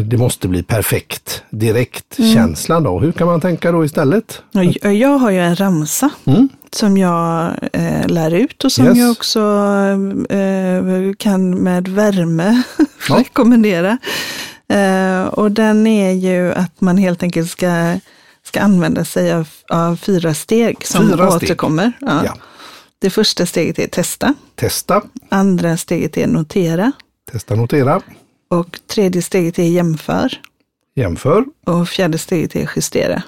det 0.03 0.17
måste 0.17 0.47
bli 0.47 0.63
perfekt 0.63 1.43
direkt 1.49 2.19
mm. 2.19 2.33
känslan 2.33 2.83
då. 2.83 2.99
Hur 2.99 3.11
kan 3.11 3.27
man 3.27 3.41
tänka 3.41 3.71
då 3.71 3.85
istället? 3.85 4.41
Jag 4.81 5.17
har 5.17 5.31
ju 5.31 5.39
en 5.39 5.55
ramsa 5.55 6.09
mm. 6.25 6.49
som 6.71 6.97
jag 6.97 7.51
eh, 7.73 8.07
lär 8.07 8.33
ut 8.33 8.63
och 8.63 8.71
som 8.71 8.85
yes. 8.85 8.97
jag 8.97 9.11
också 9.11 9.39
eh, 10.29 11.13
kan 11.17 11.63
med 11.63 11.87
värme 11.87 12.63
ja. 13.09 13.15
rekommendera. 13.17 13.97
Eh, 14.67 15.23
och 15.25 15.51
den 15.51 15.87
är 15.87 16.11
ju 16.11 16.53
att 16.53 16.81
man 16.81 16.97
helt 16.97 17.23
enkelt 17.23 17.51
ska, 17.51 17.99
ska 18.43 18.61
använda 18.61 19.05
sig 19.05 19.33
av, 19.33 19.47
av 19.69 19.95
fyra 19.95 20.33
steg 20.33 20.85
som 20.85 21.09
fyra 21.09 21.29
återkommer. 21.29 21.91
Steg. 21.97 22.09
Ja. 22.09 22.21
Ja. 22.25 22.33
Det 22.99 23.09
första 23.09 23.45
steget 23.45 23.79
är 23.79 23.87
testa. 23.87 24.33
Testa. 24.55 25.01
Andra 25.29 25.77
steget 25.77 26.17
är 26.17 26.27
notera. 26.27 26.91
Testa, 27.31 27.55
notera. 27.55 28.01
Och 28.47 28.79
tredje 28.87 29.21
steget 29.21 29.59
är 29.59 29.63
jämför. 29.63 30.41
Jämför. 30.95 31.45
Och 31.65 31.89
fjärde 31.89 32.17
steget 32.17 32.55
är 32.55 32.69
justera. 32.75 33.23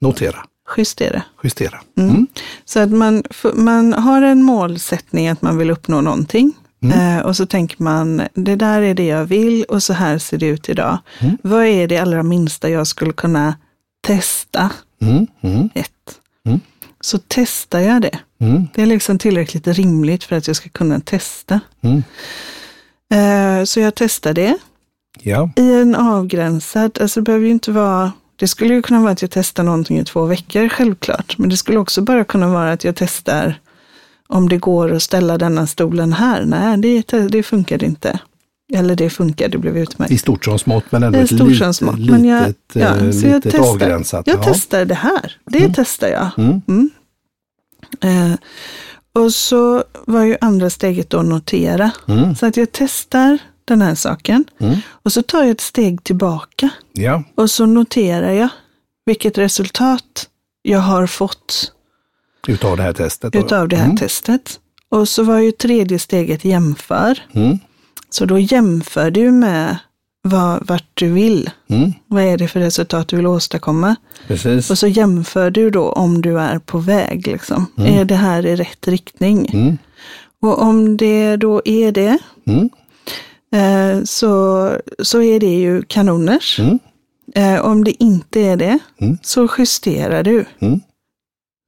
Notera. 0.00 0.44
Justera. 0.76 1.22
Justera. 1.44 1.80
Mm. 1.98 2.10
Mm. 2.10 2.26
Så 2.64 2.80
att 2.80 2.90
man, 2.90 3.22
man 3.54 3.92
har 3.92 4.22
en 4.22 4.42
målsättning 4.42 5.28
att 5.28 5.42
man 5.42 5.58
vill 5.58 5.70
uppnå 5.70 6.00
någonting. 6.00 6.52
Mm. 6.82 7.18
Eh, 7.18 7.26
och 7.26 7.36
så 7.36 7.46
tänker 7.46 7.82
man, 7.82 8.22
det 8.34 8.56
där 8.56 8.82
är 8.82 8.94
det 8.94 9.06
jag 9.06 9.24
vill 9.24 9.64
och 9.64 9.82
så 9.82 9.92
här 9.92 10.18
ser 10.18 10.38
det 10.38 10.46
ut 10.46 10.68
idag. 10.68 10.98
Mm. 11.18 11.38
Vad 11.42 11.64
är 11.64 11.88
det 11.88 11.98
allra 11.98 12.22
minsta 12.22 12.68
jag 12.70 12.86
skulle 12.86 13.12
kunna 13.12 13.54
testa? 14.06 14.70
Mm. 15.00 15.26
Mm. 15.40 15.70
Ett. 15.74 15.90
Så 17.04 17.18
testar 17.28 17.80
jag 17.80 18.02
det. 18.02 18.18
Det 18.74 18.82
är 18.82 18.86
liksom 18.86 19.18
tillräckligt 19.18 19.66
rimligt 19.66 20.24
för 20.24 20.36
att 20.36 20.46
jag 20.46 20.56
ska 20.56 20.68
kunna 20.68 21.00
testa. 21.00 21.60
Eh, 23.12 23.64
så 23.64 23.80
jag 23.80 23.94
testade 23.94 24.42
det. 24.42 24.56
Ja. 25.20 25.50
I 25.56 25.72
en 25.72 25.94
avgränsad, 25.94 26.98
alltså 27.00 27.20
det 27.20 27.24
behöver 27.24 27.46
ju 27.46 27.52
inte 27.52 27.72
vara, 27.72 28.12
det 28.36 28.48
skulle 28.48 28.74
ju 28.74 28.82
kunna 28.82 29.00
vara 29.00 29.12
att 29.12 29.22
jag 29.22 29.30
testar 29.30 29.62
någonting 29.62 29.98
i 29.98 30.04
två 30.04 30.24
veckor 30.24 30.68
självklart. 30.68 31.38
Men 31.38 31.48
det 31.48 31.56
skulle 31.56 31.78
också 31.78 32.02
bara 32.02 32.24
kunna 32.24 32.48
vara 32.48 32.72
att 32.72 32.84
jag 32.84 32.96
testar 32.96 33.60
om 34.28 34.48
det 34.48 34.56
går 34.56 34.92
att 34.92 35.02
ställa 35.02 35.38
denna 35.38 35.66
stolen 35.66 36.12
här. 36.12 36.44
Nej, 36.44 36.78
det, 36.78 37.28
det 37.28 37.42
funkar 37.42 37.84
inte. 37.84 38.20
Eller 38.74 38.96
det 38.96 39.10
funkar, 39.10 39.48
det 39.48 39.58
blev 39.58 39.78
utmärkt. 39.78 40.12
I 40.12 40.18
stort 40.18 40.44
som 40.44 40.58
smått 40.58 40.84
men 40.90 41.02
ändå 41.02 41.18
ett 41.18 41.30
litet, 41.30 41.76
smått. 41.76 42.10
Men 42.10 42.24
jag, 42.24 42.46
litet, 42.46 42.56
ja, 42.72 42.96
eh, 42.96 43.04
litet 43.04 43.22
jag 43.22 43.42
testar, 43.42 43.70
avgränsat. 43.70 44.26
Jag 44.26 44.38
ja. 44.38 44.42
testar 44.44 44.84
det 44.84 44.94
här, 44.94 45.36
det 45.44 45.58
mm. 45.58 45.72
testar 45.74 46.08
jag. 46.08 46.30
Mm. 46.38 46.60
Mm. 46.68 46.90
Eh, 48.00 48.38
och 49.12 49.34
så 49.34 49.84
var 50.06 50.22
ju 50.22 50.36
andra 50.40 50.70
steget 50.70 51.10
då 51.10 51.22
notera. 51.22 51.90
Mm. 52.08 52.34
Så 52.34 52.46
att 52.46 52.56
jag 52.56 52.68
testar 52.72 53.38
den 53.64 53.82
här 53.82 53.94
saken 53.94 54.44
mm. 54.60 54.78
och 54.88 55.12
så 55.12 55.22
tar 55.22 55.42
jag 55.42 55.50
ett 55.50 55.60
steg 55.60 56.04
tillbaka. 56.04 56.70
Ja. 56.92 57.24
Och 57.34 57.50
så 57.50 57.66
noterar 57.66 58.30
jag 58.30 58.48
vilket 59.06 59.38
resultat 59.38 60.28
jag 60.62 60.78
har 60.78 61.06
fått. 61.06 61.72
Utav 62.48 62.76
det 62.76 62.82
här 62.82 62.92
testet? 62.92 63.34
Utav 63.34 63.68
det 63.68 63.76
här 63.76 63.84
mm. 63.84 63.96
testet. 63.96 64.60
Och 64.88 65.08
så 65.08 65.22
var 65.22 65.38
ju 65.38 65.52
tredje 65.52 65.98
steget 65.98 66.44
jämför. 66.44 67.22
Mm. 67.32 67.58
Så 68.10 68.24
då 68.24 68.38
jämför 68.38 69.10
du 69.10 69.30
med 69.30 69.78
vad, 70.22 70.66
vart 70.66 70.90
du 70.94 71.08
vill. 71.08 71.50
Mm. 71.68 71.92
Vad 72.06 72.22
är 72.22 72.38
det 72.38 72.48
för 72.48 72.60
resultat 72.60 73.08
du 73.08 73.16
vill 73.16 73.26
åstadkomma? 73.26 73.96
Precis. 74.26 74.70
Och 74.70 74.78
så 74.78 74.86
jämför 74.86 75.50
du 75.50 75.70
då 75.70 75.92
om 75.92 76.22
du 76.22 76.38
är 76.40 76.58
på 76.58 76.78
väg. 76.78 77.26
Liksom. 77.26 77.66
Mm. 77.78 77.94
Är 77.94 78.04
det 78.04 78.14
här 78.14 78.46
i 78.46 78.56
rätt 78.56 78.88
riktning? 78.88 79.50
Mm. 79.52 79.78
Och 80.40 80.62
om 80.62 80.96
det 80.96 81.36
då 81.36 81.62
är 81.64 81.92
det, 81.92 82.18
mm. 82.46 82.70
eh, 83.52 84.04
så, 84.04 84.70
så 85.02 85.22
är 85.22 85.40
det 85.40 85.54
ju 85.58 85.82
kanoners. 85.82 86.58
Mm. 86.58 86.78
Eh, 87.34 87.60
om 87.60 87.84
det 87.84 88.02
inte 88.02 88.40
är 88.40 88.56
det, 88.56 88.78
mm. 89.00 89.18
så 89.22 89.48
justerar 89.58 90.22
du. 90.22 90.44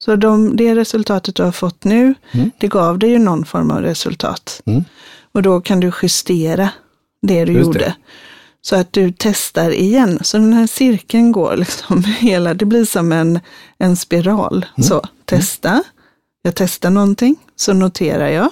Så 0.05 0.17
de, 0.17 0.57
det 0.57 0.75
resultatet 0.75 1.35
du 1.35 1.43
har 1.43 1.53
fått 1.53 1.85
nu, 1.85 2.15
det 2.59 2.69
gav 2.69 2.99
dig 2.99 3.11
ju 3.11 3.19
någon 3.19 3.45
form 3.45 3.71
av 3.71 3.83
resultat. 3.83 4.63
Och 5.33 5.43
då 5.43 5.61
kan 5.61 5.81
du 5.81 5.93
justera 6.03 6.71
det 7.23 7.45
du 7.45 7.53
Just 7.53 7.67
gjorde. 7.67 7.79
Det. 7.79 7.95
Så 8.65 8.77
att 8.77 8.93
du 8.93 9.13
testar 9.17 9.71
igen. 9.71 10.19
Så 10.23 10.39
den 10.39 10.53
här 10.53 10.67
cirkeln 10.67 11.33
går 11.33 11.57
liksom 11.57 12.05
hela, 12.19 12.55
det 12.55 12.65
blir 12.65 12.85
som 12.85 13.13
en, 13.13 13.41
en 13.79 13.97
spiral. 13.97 14.67
Mm. 14.77 14.89
Så 14.89 15.03
testa, 15.25 15.83
jag 16.43 16.55
testar 16.55 16.91
någonting, 16.91 17.37
så 17.57 17.73
noterar 17.73 18.29
jag 18.29 18.49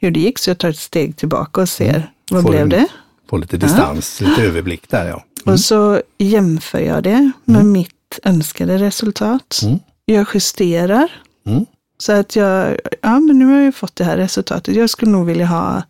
hur 0.00 0.10
det 0.10 0.20
gick, 0.20 0.38
så 0.38 0.50
jag 0.50 0.58
tar 0.58 0.68
ett 0.68 0.78
steg 0.78 1.16
tillbaka 1.16 1.60
och 1.60 1.68
ser, 1.68 1.94
mm. 1.94 2.08
vad 2.30 2.42
får 2.42 2.50
blev 2.50 2.62
en, 2.62 2.68
det? 2.68 2.86
Får 3.30 3.38
lite 3.38 3.56
distans, 3.56 4.20
ja. 4.20 4.28
lite 4.28 4.42
överblick 4.42 4.90
där 4.90 5.08
ja. 5.08 5.24
Mm. 5.46 5.54
Och 5.54 5.60
så 5.60 6.02
jämför 6.18 6.78
jag 6.78 7.02
det 7.02 7.32
med 7.44 7.60
mm. 7.60 7.72
mitt 7.72 8.18
önskade 8.22 8.78
resultat. 8.78 9.60
Mm. 9.62 9.78
Jag 10.04 10.26
justerar. 10.34 11.12
Mm. 11.46 11.66
Så 11.98 12.12
att 12.12 12.36
jag, 12.36 12.78
ja 13.02 13.20
men 13.20 13.38
nu 13.38 13.44
har 13.44 13.60
jag 13.60 13.74
fått 13.74 13.96
det 13.96 14.04
här 14.04 14.16
resultatet. 14.16 14.76
Jag 14.76 14.90
skulle 14.90 15.10
nog 15.10 15.26
vilja 15.26 15.46
ha 15.46 15.82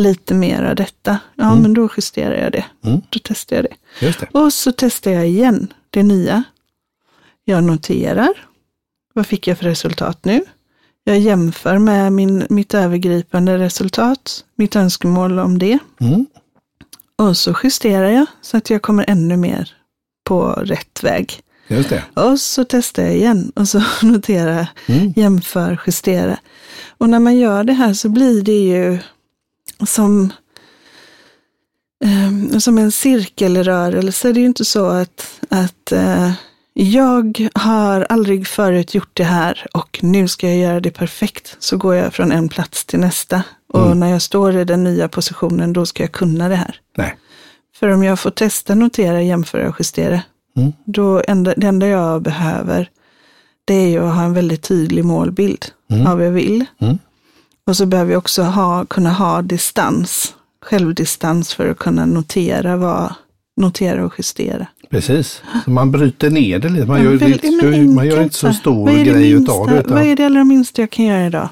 lite 0.00 0.34
mer 0.34 0.62
av 0.62 0.74
detta. 0.74 1.18
Ja, 1.34 1.50
mm. 1.50 1.62
men 1.62 1.74
då 1.74 1.88
justerar 1.96 2.34
jag 2.34 2.52
det. 2.52 2.64
Mm. 2.84 3.00
Då 3.10 3.18
testar 3.22 3.56
jag 3.56 3.64
det. 3.64 4.18
det. 4.20 4.38
Och 4.38 4.52
så 4.52 4.72
testar 4.72 5.10
jag 5.10 5.28
igen 5.28 5.72
det 5.90 6.02
nya. 6.02 6.42
Jag 7.44 7.64
noterar. 7.64 8.46
Vad 9.14 9.26
fick 9.26 9.46
jag 9.46 9.58
för 9.58 9.64
resultat 9.64 10.24
nu? 10.24 10.44
Jag 11.04 11.18
jämför 11.18 11.78
med 11.78 12.12
min, 12.12 12.46
mitt 12.50 12.74
övergripande 12.74 13.58
resultat, 13.58 14.44
mitt 14.56 14.76
önskemål 14.76 15.38
om 15.38 15.58
det. 15.58 15.78
Mm. 16.00 16.26
Och 17.18 17.36
så 17.36 17.54
justerar 17.62 18.10
jag 18.10 18.26
så 18.40 18.56
att 18.56 18.70
jag 18.70 18.82
kommer 18.82 19.04
ännu 19.08 19.36
mer 19.36 19.72
på 20.24 20.52
rätt 20.52 21.02
väg. 21.02 21.42
Och 22.14 22.40
så 22.40 22.64
testar 22.64 23.02
jag 23.02 23.16
igen 23.16 23.52
och 23.56 23.68
så 23.68 23.82
noterar, 24.02 24.66
mm. 24.86 25.12
jämför, 25.16 25.80
justera. 25.86 26.38
Och 26.98 27.08
när 27.08 27.18
man 27.18 27.36
gör 27.36 27.64
det 27.64 27.72
här 27.72 27.94
så 27.94 28.08
blir 28.08 28.42
det 28.42 28.60
ju 28.60 28.98
som, 29.86 30.32
eh, 32.04 32.58
som 32.58 32.78
en 32.78 32.92
cirkelrörelse. 32.92 34.32
Det 34.32 34.38
är 34.38 34.42
ju 34.42 34.46
inte 34.46 34.64
så 34.64 34.86
att, 34.86 35.40
att 35.48 35.92
eh, 35.92 36.32
jag 36.74 37.48
har 37.54 38.06
aldrig 38.08 38.46
förut 38.46 38.94
gjort 38.94 39.16
det 39.16 39.24
här 39.24 39.66
och 39.72 39.98
nu 40.02 40.28
ska 40.28 40.48
jag 40.48 40.58
göra 40.58 40.80
det 40.80 40.90
perfekt. 40.90 41.56
Så 41.58 41.76
går 41.76 41.94
jag 41.94 42.14
från 42.14 42.32
en 42.32 42.48
plats 42.48 42.84
till 42.84 43.00
nästa. 43.00 43.42
Och 43.72 43.86
mm. 43.86 44.00
när 44.00 44.10
jag 44.10 44.22
står 44.22 44.56
i 44.56 44.64
den 44.64 44.84
nya 44.84 45.08
positionen, 45.08 45.72
då 45.72 45.86
ska 45.86 46.02
jag 46.02 46.12
kunna 46.12 46.48
det 46.48 46.56
här. 46.56 46.80
Nej. 46.96 47.16
För 47.76 47.88
om 47.88 48.02
jag 48.02 48.20
får 48.20 48.30
testa, 48.30 48.74
notera, 48.74 49.22
jämföra 49.22 49.68
och 49.68 49.76
justera, 49.78 50.22
mm. 50.56 50.72
då 50.84 51.22
enda, 51.28 51.54
det 51.56 51.66
enda 51.66 51.86
jag 51.86 52.22
behöver, 52.22 52.90
det 53.64 53.74
är 53.74 53.88
ju 53.88 53.98
att 53.98 54.14
ha 54.14 54.22
en 54.22 54.34
väldigt 54.34 54.62
tydlig 54.62 55.04
målbild 55.04 55.66
mm. 55.90 56.06
av 56.06 56.18
vad 56.18 56.26
jag 56.26 56.32
vill. 56.32 56.64
Mm. 56.80 56.98
Och 57.70 57.76
så 57.76 57.86
behöver 57.86 58.08
vi 58.08 58.16
också 58.16 58.42
ha, 58.42 58.84
kunna 58.84 59.12
ha 59.12 59.42
distans, 59.42 60.34
självdistans 60.62 61.54
för 61.54 61.68
att 61.68 61.78
kunna 61.78 62.06
notera, 62.06 62.76
vad, 62.76 63.14
notera 63.56 64.04
och 64.04 64.14
justera. 64.18 64.66
Precis, 64.88 65.42
så 65.64 65.70
man 65.70 65.90
bryter 65.90 66.30
ner 66.30 66.58
det 66.58 66.68
lite. 66.68 66.86
Man, 66.86 66.98
ja, 66.98 67.04
gör, 67.04 67.16
väldigt, 67.16 67.42
det, 67.42 67.94
man 67.94 68.06
gör 68.06 68.22
inte 68.22 68.36
så 68.36 68.52
stor 68.52 68.86
grej 68.90 69.34
minsta, 69.34 69.52
utav 69.52 69.66
det. 69.66 69.80
Utan... 69.80 69.94
Vad 69.94 70.06
är 70.06 70.16
det 70.16 70.26
allra 70.26 70.44
minsta 70.44 70.82
jag 70.82 70.90
kan 70.90 71.04
göra 71.04 71.26
idag? 71.26 71.48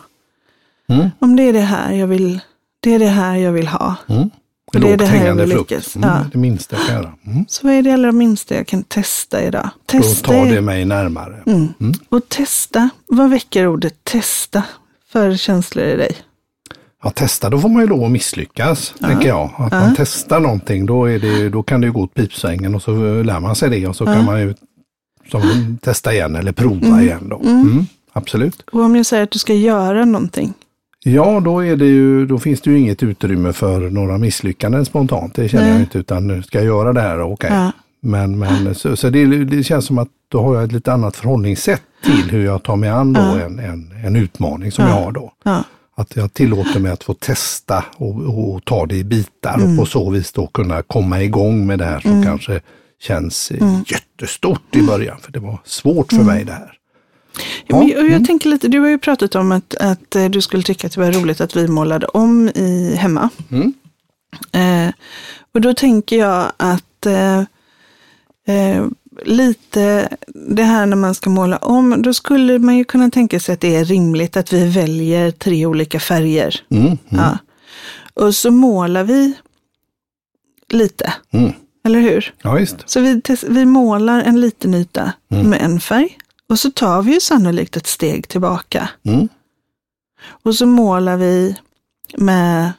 Mm. 0.88 1.08
Om 1.18 1.36
det 1.36 1.42
är 1.42 1.52
det 1.52 1.60
här 1.60 1.92
jag 1.92 2.06
vill, 2.06 2.40
det 2.80 2.94
är 2.94 2.98
det 2.98 3.08
här 3.08 3.36
jag 3.36 3.52
vill 3.52 3.68
ha. 3.68 3.96
Mm. 4.06 4.30
Och 4.66 4.80
det 4.80 4.92
är 4.92 4.96
det 4.96 5.06
här 5.06 5.26
jag 5.26 5.34
vill 5.34 5.48
lyckas. 5.48 5.96
Mm, 5.96 6.08
ja. 6.08 6.24
Det 6.32 6.38
minsta 6.38 6.76
jag 6.76 6.86
kan 6.86 6.94
göra. 6.94 7.12
Mm. 7.26 7.44
Så 7.48 7.66
vad 7.66 7.74
är 7.76 7.82
det 7.82 7.92
allra 7.92 8.12
minsta 8.12 8.54
jag 8.54 8.66
kan 8.66 8.82
testa 8.82 9.42
idag? 9.42 9.70
Testa 9.86 10.32
Då 10.32 10.38
tar 10.38 10.46
det 10.46 10.60
mig 10.60 10.84
närmare. 10.84 11.42
Mm. 11.46 11.68
mm. 11.80 11.94
Och 12.08 12.28
testa, 12.28 12.88
vad 13.06 13.30
väcker 13.30 13.66
ordet 13.66 14.04
testa? 14.04 14.62
För 15.12 15.36
känslor 15.36 15.84
i 15.84 15.96
dig? 15.96 16.16
Ja, 17.02 17.10
testa, 17.10 17.50
då 17.50 17.58
får 17.58 17.68
man 17.68 17.82
ju 17.82 17.88
lov 17.88 18.04
att 18.04 18.10
misslyckas, 18.10 18.94
ja. 18.98 19.06
tänker 19.06 19.28
jag. 19.28 19.50
Att 19.56 19.72
ja. 19.72 19.80
man 19.80 19.94
testar 19.96 20.40
någonting, 20.40 20.86
då, 20.86 21.04
är 21.04 21.18
det, 21.18 21.48
då 21.48 21.62
kan 21.62 21.80
det 21.80 21.90
gå 21.90 22.00
åt 22.00 22.14
pipsvängen 22.14 22.74
och 22.74 22.82
så 22.82 23.22
lär 23.22 23.40
man 23.40 23.56
sig 23.56 23.70
det 23.70 23.86
och 23.86 23.96
så 23.96 24.04
ja. 24.04 24.14
kan 24.14 24.24
man 24.24 24.40
ju 24.40 24.54
som, 25.30 25.78
testa 25.82 26.12
igen 26.12 26.36
eller 26.36 26.52
prova 26.52 26.86
mm. 26.86 27.00
igen. 27.00 27.28
Då. 27.28 27.38
Mm. 27.38 27.60
Mm, 27.60 27.86
absolut. 28.12 28.62
Och 28.72 28.80
om 28.80 28.96
jag 28.96 29.06
säger 29.06 29.22
att 29.22 29.30
du 29.30 29.38
ska 29.38 29.54
göra 29.54 30.04
någonting? 30.04 30.54
Ja, 31.04 31.40
då, 31.40 31.64
är 31.64 31.76
det 31.76 31.86
ju, 31.86 32.26
då 32.26 32.38
finns 32.38 32.60
det 32.60 32.70
ju 32.70 32.78
inget 32.78 33.02
utrymme 33.02 33.52
för 33.52 33.90
några 33.90 34.18
misslyckanden 34.18 34.84
spontant. 34.84 35.34
Det 35.34 35.48
känner 35.48 35.64
Nej. 35.64 35.72
jag 35.72 35.80
inte, 35.80 35.98
utan 35.98 36.26
nu 36.26 36.42
ska 36.42 36.58
jag 36.58 36.66
göra 36.66 36.92
det 36.92 37.00
här, 37.00 37.20
okej. 37.20 37.50
Okay. 37.50 37.70
Men, 38.00 38.38
men 38.38 38.74
så, 38.74 38.96
så 38.96 39.10
det, 39.10 39.44
det, 39.44 39.64
känns 39.64 39.86
som 39.86 39.98
att 39.98 40.08
då 40.28 40.42
har 40.42 40.54
jag 40.54 40.64
ett 40.64 40.72
lite 40.72 40.92
annat 40.92 41.16
förhållningssätt 41.16 41.82
till 42.02 42.30
hur 42.30 42.44
jag 42.44 42.62
tar 42.62 42.76
mig 42.76 42.88
an 42.88 43.12
då 43.12 43.20
ja. 43.20 43.40
en, 43.40 43.58
en, 43.58 43.92
en, 44.04 44.16
utmaning 44.16 44.72
som 44.72 44.84
ja. 44.84 44.90
jag 44.90 45.04
har 45.04 45.12
då. 45.12 45.32
Ja. 45.44 45.64
Att 45.96 46.16
jag 46.16 46.34
tillåter 46.34 46.80
mig 46.80 46.92
att 46.92 47.04
få 47.04 47.14
testa 47.14 47.84
och, 47.96 48.54
och 48.54 48.64
ta 48.64 48.86
det 48.86 48.96
i 48.96 49.04
bitar 49.04 49.54
mm. 49.54 49.70
och 49.70 49.78
på 49.78 49.86
så 49.86 50.10
vis 50.10 50.32
då 50.32 50.46
kunna 50.46 50.82
komma 50.82 51.22
igång 51.22 51.66
med 51.66 51.78
det 51.78 51.84
här 51.84 52.00
som 52.00 52.10
mm. 52.10 52.24
kanske 52.24 52.60
känns 53.00 53.50
mm. 53.50 53.84
jättestort 53.86 54.76
i 54.76 54.82
början. 54.82 55.18
För 55.20 55.32
det 55.32 55.38
var 55.38 55.58
svårt 55.64 56.12
för 56.12 56.20
mm. 56.20 56.26
mig 56.26 56.44
det 56.44 56.52
här. 56.52 56.74
Ja, 57.66 57.78
men 57.78 57.88
jag, 57.88 57.98
jag 57.98 58.06
mm. 58.06 58.24
tänker 58.24 58.48
lite, 58.48 58.68
du 58.68 58.80
har 58.80 58.88
ju 58.88 58.98
pratat 58.98 59.34
om 59.34 59.52
att, 59.52 59.74
att 59.74 60.16
eh, 60.16 60.24
du 60.24 60.40
skulle 60.40 60.62
tycka 60.62 60.86
att 60.86 60.92
det 60.92 61.00
var 61.00 61.12
roligt 61.12 61.40
att 61.40 61.56
vi 61.56 61.68
målade 61.68 62.06
om 62.06 62.48
i 62.48 62.94
hemma. 62.98 63.30
Mm. 63.50 63.74
Eh, 64.52 64.94
och 65.54 65.60
då 65.60 65.74
tänker 65.74 66.18
jag 66.18 66.52
att 66.56 67.06
eh, 67.06 67.38
eh, 68.56 68.86
lite 69.24 70.08
det 70.34 70.62
här 70.62 70.86
när 70.86 70.96
man 70.96 71.14
ska 71.14 71.30
måla 71.30 71.56
om, 71.56 72.02
då 72.02 72.14
skulle 72.14 72.58
man 72.58 72.76
ju 72.76 72.84
kunna 72.84 73.10
tänka 73.10 73.40
sig 73.40 73.52
att 73.52 73.60
det 73.60 73.76
är 73.76 73.84
rimligt 73.84 74.36
att 74.36 74.52
vi 74.52 74.68
väljer 74.68 75.30
tre 75.30 75.66
olika 75.66 76.00
färger. 76.00 76.60
Mm, 76.70 76.86
mm. 76.86 76.98
Ja. 77.08 77.38
Och 78.14 78.34
så 78.34 78.50
målar 78.50 79.04
vi 79.04 79.34
lite, 80.68 81.14
mm. 81.30 81.52
eller 81.84 82.00
hur? 82.00 82.34
Ja. 82.42 82.66
Så 82.86 83.00
vi, 83.00 83.22
vi 83.48 83.64
målar 83.64 84.22
en 84.22 84.40
liten 84.40 84.74
yta 84.74 85.12
mm. 85.30 85.50
med 85.50 85.62
en 85.62 85.80
färg 85.80 86.18
och 86.48 86.58
så 86.58 86.70
tar 86.70 87.02
vi 87.02 87.12
ju 87.12 87.20
sannolikt 87.20 87.76
ett 87.76 87.86
steg 87.86 88.28
tillbaka. 88.28 88.88
Mm. 89.04 89.28
Och 90.42 90.54
så 90.54 90.66
målar 90.66 91.16
vi 91.16 91.56
med 92.16 92.72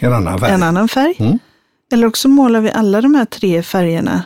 en 0.00 0.12
annan 0.12 0.38
färg. 0.38 0.52
En 0.52 0.62
annan 0.62 0.88
färg. 0.88 1.16
Mm. 1.18 1.38
Eller 1.92 2.06
också 2.06 2.28
målar 2.28 2.60
vi 2.60 2.70
alla 2.70 3.00
de 3.00 3.14
här 3.14 3.24
tre 3.24 3.62
färgerna 3.62 4.22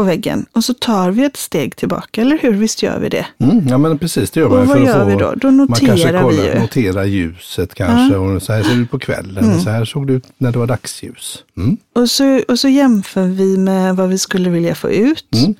på 0.00 0.04
väggen 0.04 0.46
och 0.52 0.64
så 0.64 0.74
tar 0.74 1.10
vi 1.10 1.24
ett 1.24 1.36
steg 1.36 1.76
tillbaka, 1.76 2.20
eller 2.20 2.38
hur? 2.38 2.52
Visst 2.52 2.82
gör 2.82 2.98
vi 2.98 3.08
det? 3.08 3.26
Mm, 3.38 3.68
ja 3.68 3.78
men 3.78 3.98
precis, 3.98 4.30
det 4.30 4.40
gör 4.40 4.48
man. 4.48 4.58
Och 4.58 4.66
vad 4.66 4.84
gör 4.84 5.04
vi 5.04 5.12
då? 5.12 5.34
Då 5.36 5.50
noterar 5.50 5.88
man 5.88 5.98
kanske 5.98 6.20
kollar, 6.22 6.42
vi 6.42 6.48
ju. 6.48 6.60
noterar 6.60 7.04
ljuset 7.04 7.74
kanske, 7.74 8.14
ja. 8.14 8.20
och 8.20 8.42
så 8.42 8.52
här 8.52 8.62
ser 8.62 8.74
det 8.74 8.80
ut 8.80 8.90
på 8.90 8.98
kvällen, 8.98 9.44
mm. 9.44 9.60
så 9.60 9.70
här 9.70 9.84
såg 9.84 10.06
det 10.06 10.12
ut 10.12 10.24
när 10.38 10.52
det 10.52 10.58
var 10.58 10.66
dagsljus. 10.66 11.44
Mm. 11.56 11.76
Och, 11.94 12.10
så, 12.10 12.40
och 12.48 12.58
så 12.58 12.68
jämför 12.68 13.26
vi 13.26 13.58
med 13.58 13.96
vad 13.96 14.08
vi 14.08 14.18
skulle 14.18 14.50
vilja 14.50 14.74
få 14.74 14.90
ut. 14.90 15.34
Mm. 15.34 15.54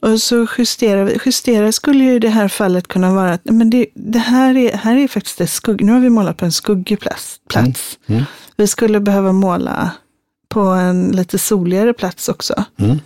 Och 0.00 0.20
så 0.20 0.46
justerar 0.58 1.04
vi. 1.04 1.18
Justera 1.26 1.72
skulle 1.72 2.04
ju 2.04 2.14
i 2.14 2.18
det 2.18 2.28
här 2.28 2.48
fallet 2.48 2.88
kunna 2.88 3.14
vara 3.14 3.32
att 3.32 3.44
men 3.44 3.70
det, 3.70 3.86
det 3.94 4.18
här, 4.18 4.56
är, 4.56 4.72
här 4.76 4.96
är 4.96 5.08
faktiskt 5.08 5.40
ett 5.40 5.50
skugg. 5.50 5.84
Nu 5.84 5.92
har 5.92 6.00
vi 6.00 6.10
målat 6.10 6.36
på 6.36 6.44
en 6.44 6.52
skuggig 6.52 7.00
plats. 7.00 7.40
plats. 7.48 7.98
Mm. 8.06 8.18
Mm. 8.18 8.24
Vi 8.56 8.66
skulle 8.66 9.00
behöva 9.00 9.32
måla 9.32 9.90
på 10.48 10.60
en 10.60 11.08
lite 11.08 11.38
soligare 11.38 11.92
plats 11.92 12.28
också. 12.28 12.64
Mm. 12.78 12.98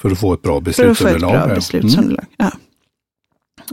För 0.00 0.10
att 0.10 0.20
få 0.20 0.34
ett 0.34 0.42
bra 0.42 0.60
beslutsunderlag. 0.60 1.30
För 1.30 1.36
att 1.36 1.40
få 1.40 1.40
ett 1.40 1.46
bra 1.46 1.54
beslutsunderlag, 1.54 2.26
mm. 2.38 2.50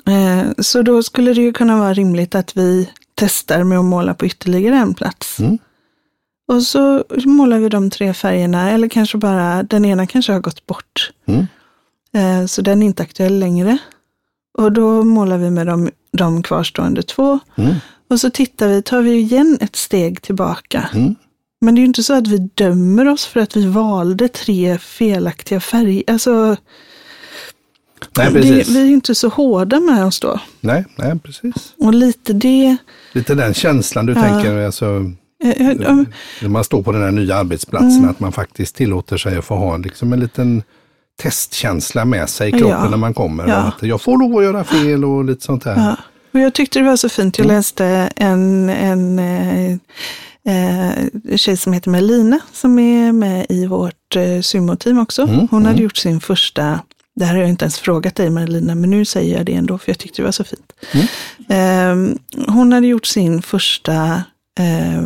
ja. 0.05 0.11
Eh, 0.11 0.51
så 0.57 0.81
då 0.81 1.03
skulle 1.03 1.33
det 1.33 1.41
ju 1.41 1.53
kunna 1.53 1.79
vara 1.79 1.93
rimligt 1.93 2.35
att 2.35 2.57
vi 2.57 2.89
testar 3.15 3.63
med 3.63 3.79
att 3.79 3.85
måla 3.85 4.13
på 4.13 4.25
ytterligare 4.25 4.75
en 4.75 4.93
plats. 4.93 5.39
Mm. 5.39 5.57
Och 6.47 6.63
så 6.63 7.03
målar 7.25 7.59
vi 7.59 7.69
de 7.69 7.89
tre 7.89 8.13
färgerna, 8.13 8.71
eller 8.71 8.89
kanske 8.89 9.17
bara, 9.17 9.63
den 9.63 9.85
ena 9.85 10.07
kanske 10.07 10.33
har 10.33 10.39
gått 10.39 10.65
bort. 10.65 11.11
Mm. 11.25 11.47
Eh, 12.13 12.45
så 12.45 12.61
den 12.61 12.81
är 12.81 12.85
inte 12.85 13.03
aktuell 13.03 13.39
längre. 13.39 13.77
Och 14.57 14.71
då 14.71 15.03
målar 15.03 15.37
vi 15.37 15.49
med 15.49 15.67
de, 15.67 15.89
de 16.11 16.43
kvarstående 16.43 17.03
två. 17.03 17.39
Mm. 17.55 17.75
Och 18.09 18.19
så 18.19 18.29
tittar 18.29 18.67
vi, 18.67 18.81
tar 18.81 19.01
vi 19.01 19.11
igen 19.11 19.57
ett 19.61 19.75
steg 19.75 20.21
tillbaka. 20.21 20.89
Mm. 20.93 21.15
Men 21.61 21.75
det 21.75 21.79
är 21.79 21.81
ju 21.81 21.87
inte 21.87 22.03
så 22.03 22.13
att 22.13 22.27
vi 22.27 22.37
dömer 22.37 23.07
oss 23.07 23.25
för 23.25 23.39
att 23.39 23.55
vi 23.55 23.65
valde 23.65 24.27
tre 24.27 24.77
felaktiga 24.77 25.59
färger. 25.59 26.03
Alltså, 26.07 26.55
nej, 28.17 28.33
det, 28.33 28.41
vi 28.41 28.81
är 28.81 28.85
ju 28.85 28.93
inte 28.93 29.15
så 29.15 29.29
hårda 29.29 29.79
med 29.79 30.05
oss 30.05 30.19
då. 30.19 30.39
Nej, 30.59 30.85
nej, 30.95 31.19
precis. 31.19 31.73
Och 31.77 31.93
lite 31.93 32.33
det. 32.33 32.77
Lite 33.11 33.35
den 33.35 33.53
känslan 33.53 34.05
du 34.05 34.13
ja. 34.13 34.21
tänker, 34.21 34.65
alltså, 34.65 34.85
När 36.41 36.49
man 36.49 36.63
står 36.63 36.83
på 36.83 36.91
den 36.91 37.01
här 37.01 37.11
nya 37.11 37.35
arbetsplatsen, 37.35 37.97
mm. 37.97 38.09
att 38.09 38.19
man 38.19 38.31
faktiskt 38.31 38.75
tillåter 38.75 39.17
sig 39.17 39.37
att 39.37 39.45
få 39.45 39.55
ha 39.55 39.77
liksom 39.77 40.13
en 40.13 40.19
liten 40.19 40.63
testkänsla 41.21 42.05
med 42.05 42.29
sig 42.29 42.49
i 42.49 42.51
kroppen 42.51 42.69
ja. 42.69 42.89
när 42.89 42.97
man 42.97 43.13
kommer. 43.13 43.47
Att 43.47 43.83
jag 43.83 44.01
får 44.01 44.17
lov 44.17 44.37
att 44.37 44.43
göra 44.43 44.63
fel 44.63 45.05
och 45.05 45.25
lite 45.25 45.45
sånt. 45.45 45.65
Ja. 45.65 45.95
Och 46.31 46.39
jag 46.39 46.53
tyckte 46.53 46.79
det 46.79 46.85
var 46.85 46.95
så 46.95 47.09
fint. 47.09 47.37
Jag 47.37 47.45
mm. 47.45 47.57
läste 47.57 47.85
en, 48.15 48.69
en 48.69 49.19
eh, 50.47 51.35
tjej 51.37 51.57
som 51.57 51.73
heter 51.73 51.89
Melina 51.89 52.39
som 52.53 52.79
är 52.79 53.11
med 53.11 53.45
i 53.49 53.65
vårt 53.65 54.15
eh, 54.15 54.41
sumoteam 54.41 54.99
också. 54.99 55.21
Mm. 55.21 55.47
Hon 55.51 55.65
hade 55.65 55.75
mm. 55.75 55.83
gjort 55.83 55.97
sin 55.97 56.19
första 56.21 56.79
det 57.17 57.25
här 57.25 57.33
har 57.33 57.41
jag 57.41 57.49
inte 57.49 57.65
ens 57.65 57.79
frågat 57.79 58.15
dig 58.15 58.29
Marlina, 58.29 58.75
men 58.75 58.89
nu 58.89 59.05
säger 59.05 59.37
jag 59.37 59.45
det 59.45 59.53
ändå 59.53 59.77
för 59.77 59.91
jag 59.91 59.97
tyckte 59.97 60.21
det 60.21 60.25
var 60.25 60.31
så 60.31 60.43
fint. 60.43 60.73
Mm. 60.91 61.07
Eh, 61.49 62.17
hon 62.47 62.73
hade 62.73 62.87
gjort 62.87 63.05
sin 63.05 63.41
första 63.41 64.23
eh, 64.59 65.03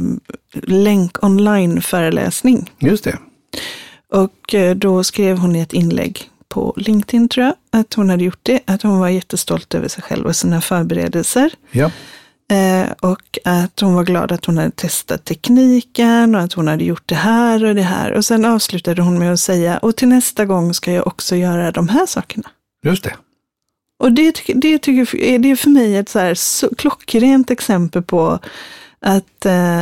länk 0.64 1.24
online-föreläsning. 1.24 2.72
Just 2.80 3.04
det. 3.04 3.18
Och 4.14 4.54
eh, 4.54 4.76
då 4.76 5.04
skrev 5.04 5.38
hon 5.38 5.56
i 5.56 5.60
ett 5.60 5.74
inlägg 5.74 6.30
på 6.48 6.74
LinkedIn 6.78 7.30
tror 7.30 7.46
jag, 7.46 7.56
att 7.82 7.94
hon 7.94 8.10
hade 8.10 8.24
gjort 8.24 8.40
det, 8.44 8.60
att 8.66 8.82
hon 8.82 9.00
var 9.00 9.10
jättestolt 9.10 9.76
över 9.76 9.88
sig 9.88 10.04
själv 10.04 10.26
och 10.26 10.36
sina 10.36 10.62
förberedelser. 10.62 11.54
Ja. 11.72 11.92
Eh, 12.52 12.92
och 13.00 13.40
att 13.46 13.80
hon 13.80 13.94
var 13.94 14.04
glad 14.04 14.32
att 14.32 14.46
hon 14.46 14.58
hade 14.58 14.72
testat 14.72 15.26
tekniken 15.26 16.36
och 16.36 16.42
att 16.42 16.54
hon 16.54 16.68
hade 16.68 16.84
gjort 16.84 17.04
det 17.06 17.16
här 17.16 17.66
och 17.66 17.76
det 17.76 17.82
här. 17.82 18.14
Och 18.14 18.26
sen 18.26 18.46
avslutade 18.46 19.02
hon 19.02 19.20
med 19.20 19.34
att 19.34 19.40
säga, 19.40 19.78
och 19.78 19.96
till 19.96 20.08
nästa 20.08 20.46
gång 20.46 20.74
ska 20.74 20.92
jag 20.92 21.08
också 21.08 21.36
göra 21.36 21.72
de 21.72 21.90
här 21.90 22.06
sakerna. 22.06 22.50
Just 22.86 23.04
det. 23.04 23.16
Och 24.00 24.12
det, 24.12 24.36
det, 24.48 24.78
tycker, 24.80 25.38
det 25.40 25.52
är 25.52 25.56
för 25.56 25.70
mig 25.70 25.98
ett 25.98 26.10
så 26.10 26.20
här 26.20 26.34
så 26.34 26.76
klockrent 26.76 27.52
exempel 27.52 28.04
på 28.04 28.40
att, 29.00 29.46
eh, 29.46 29.82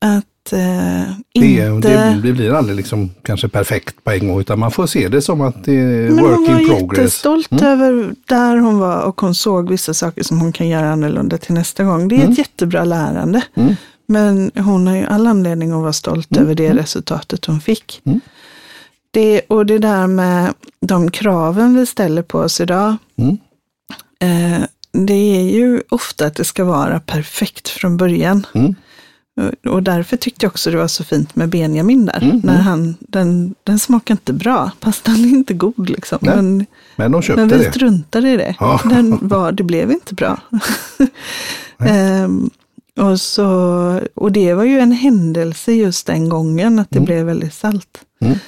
att 0.00 0.26
eh, 0.52 1.12
inte... 1.32 1.88
Det, 1.88 2.20
det, 2.22 2.32
blir 2.32 2.52
aldrig 2.52 2.76
liksom 2.76 3.10
kanske 3.22 3.48
perfekt 3.48 4.04
på 4.04 4.10
en 4.10 4.28
gång, 4.28 4.40
utan 4.40 4.58
man 4.58 4.70
får 4.70 4.86
se 4.86 5.08
det 5.08 5.22
som 5.22 5.40
att 5.40 5.64
det 5.64 5.74
är 5.74 6.10
Men 6.10 6.24
work 6.24 6.48
in 6.48 6.68
progress. 6.68 6.68
Hon 6.68 6.88
var 6.88 6.94
jättestolt 6.96 7.52
mm. 7.52 7.64
över 7.64 8.14
där 8.26 8.56
hon 8.56 8.78
var 8.78 9.02
och 9.02 9.20
hon 9.20 9.34
såg 9.34 9.70
vissa 9.70 9.94
saker 9.94 10.22
som 10.22 10.40
hon 10.40 10.52
kan 10.52 10.68
göra 10.68 10.92
annorlunda 10.92 11.38
till 11.38 11.54
nästa 11.54 11.84
gång. 11.84 12.08
Det 12.08 12.14
är 12.14 12.20
mm. 12.20 12.32
ett 12.32 12.38
jättebra 12.38 12.84
lärande. 12.84 13.42
Mm. 13.54 13.74
Men 14.06 14.50
hon 14.54 14.86
har 14.86 14.96
ju 14.96 15.06
all 15.06 15.26
anledning 15.26 15.72
att 15.72 15.82
vara 15.82 15.92
stolt 15.92 16.32
mm. 16.32 16.44
över 16.44 16.54
det 16.54 16.66
mm. 16.66 16.78
resultatet 16.78 17.44
hon 17.44 17.60
fick. 17.60 18.02
Mm. 18.04 18.20
Det, 19.10 19.40
och 19.40 19.66
det 19.66 19.78
där 19.78 20.06
med 20.06 20.54
de 20.80 21.10
kraven 21.10 21.76
vi 21.76 21.86
ställer 21.86 22.22
på 22.22 22.38
oss 22.38 22.60
idag. 22.60 22.96
Eh, 24.20 24.64
det 24.92 25.36
är 25.36 25.42
ju 25.42 25.82
ofta 25.88 26.26
att 26.26 26.34
det 26.34 26.44
ska 26.44 26.64
vara 26.64 27.00
perfekt 27.00 27.68
från 27.68 27.96
början. 27.96 28.46
Och 29.66 29.82
därför 29.82 30.16
tyckte 30.16 30.46
jag 30.46 30.50
också 30.50 30.70
det 30.70 30.76
var 30.76 30.88
så 30.88 31.04
fint 31.04 31.36
med 31.36 31.48
Benjamin 31.48 32.06
där. 32.06 32.22
Mm, 32.22 32.40
när 32.44 32.60
han, 32.60 32.96
den, 33.00 33.54
den 33.62 33.78
smakar 33.78 34.14
inte 34.14 34.32
bra, 34.32 34.70
pastan 34.80 35.14
är 35.14 35.28
inte 35.28 35.54
god 35.54 35.90
liksom. 35.90 36.18
Nej, 36.22 36.36
men, 36.36 36.66
men 36.96 37.12
de 37.12 37.22
köpte 37.22 37.40
men 37.40 37.58
vi 37.58 37.64
det. 37.64 37.70
struntade 37.70 38.30
i 38.30 38.36
det. 38.36 38.54
Ja. 38.60 38.80
Den 38.84 39.18
var, 39.28 39.52
det 39.52 39.62
blev 39.62 39.90
inte 39.90 40.14
bra. 40.14 40.40
ehm, 41.78 42.50
och, 42.96 43.20
så, 43.20 44.00
och 44.14 44.32
det 44.32 44.54
var 44.54 44.64
ju 44.64 44.78
en 44.78 44.92
händelse 44.92 45.72
just 45.72 46.06
den 46.06 46.28
gången, 46.28 46.78
att 46.78 46.90
det 46.90 46.96
mm. 46.96 47.04
blev 47.04 47.26
väldigt 47.26 47.54
salt. 47.54 48.04
Mm. 48.20 48.38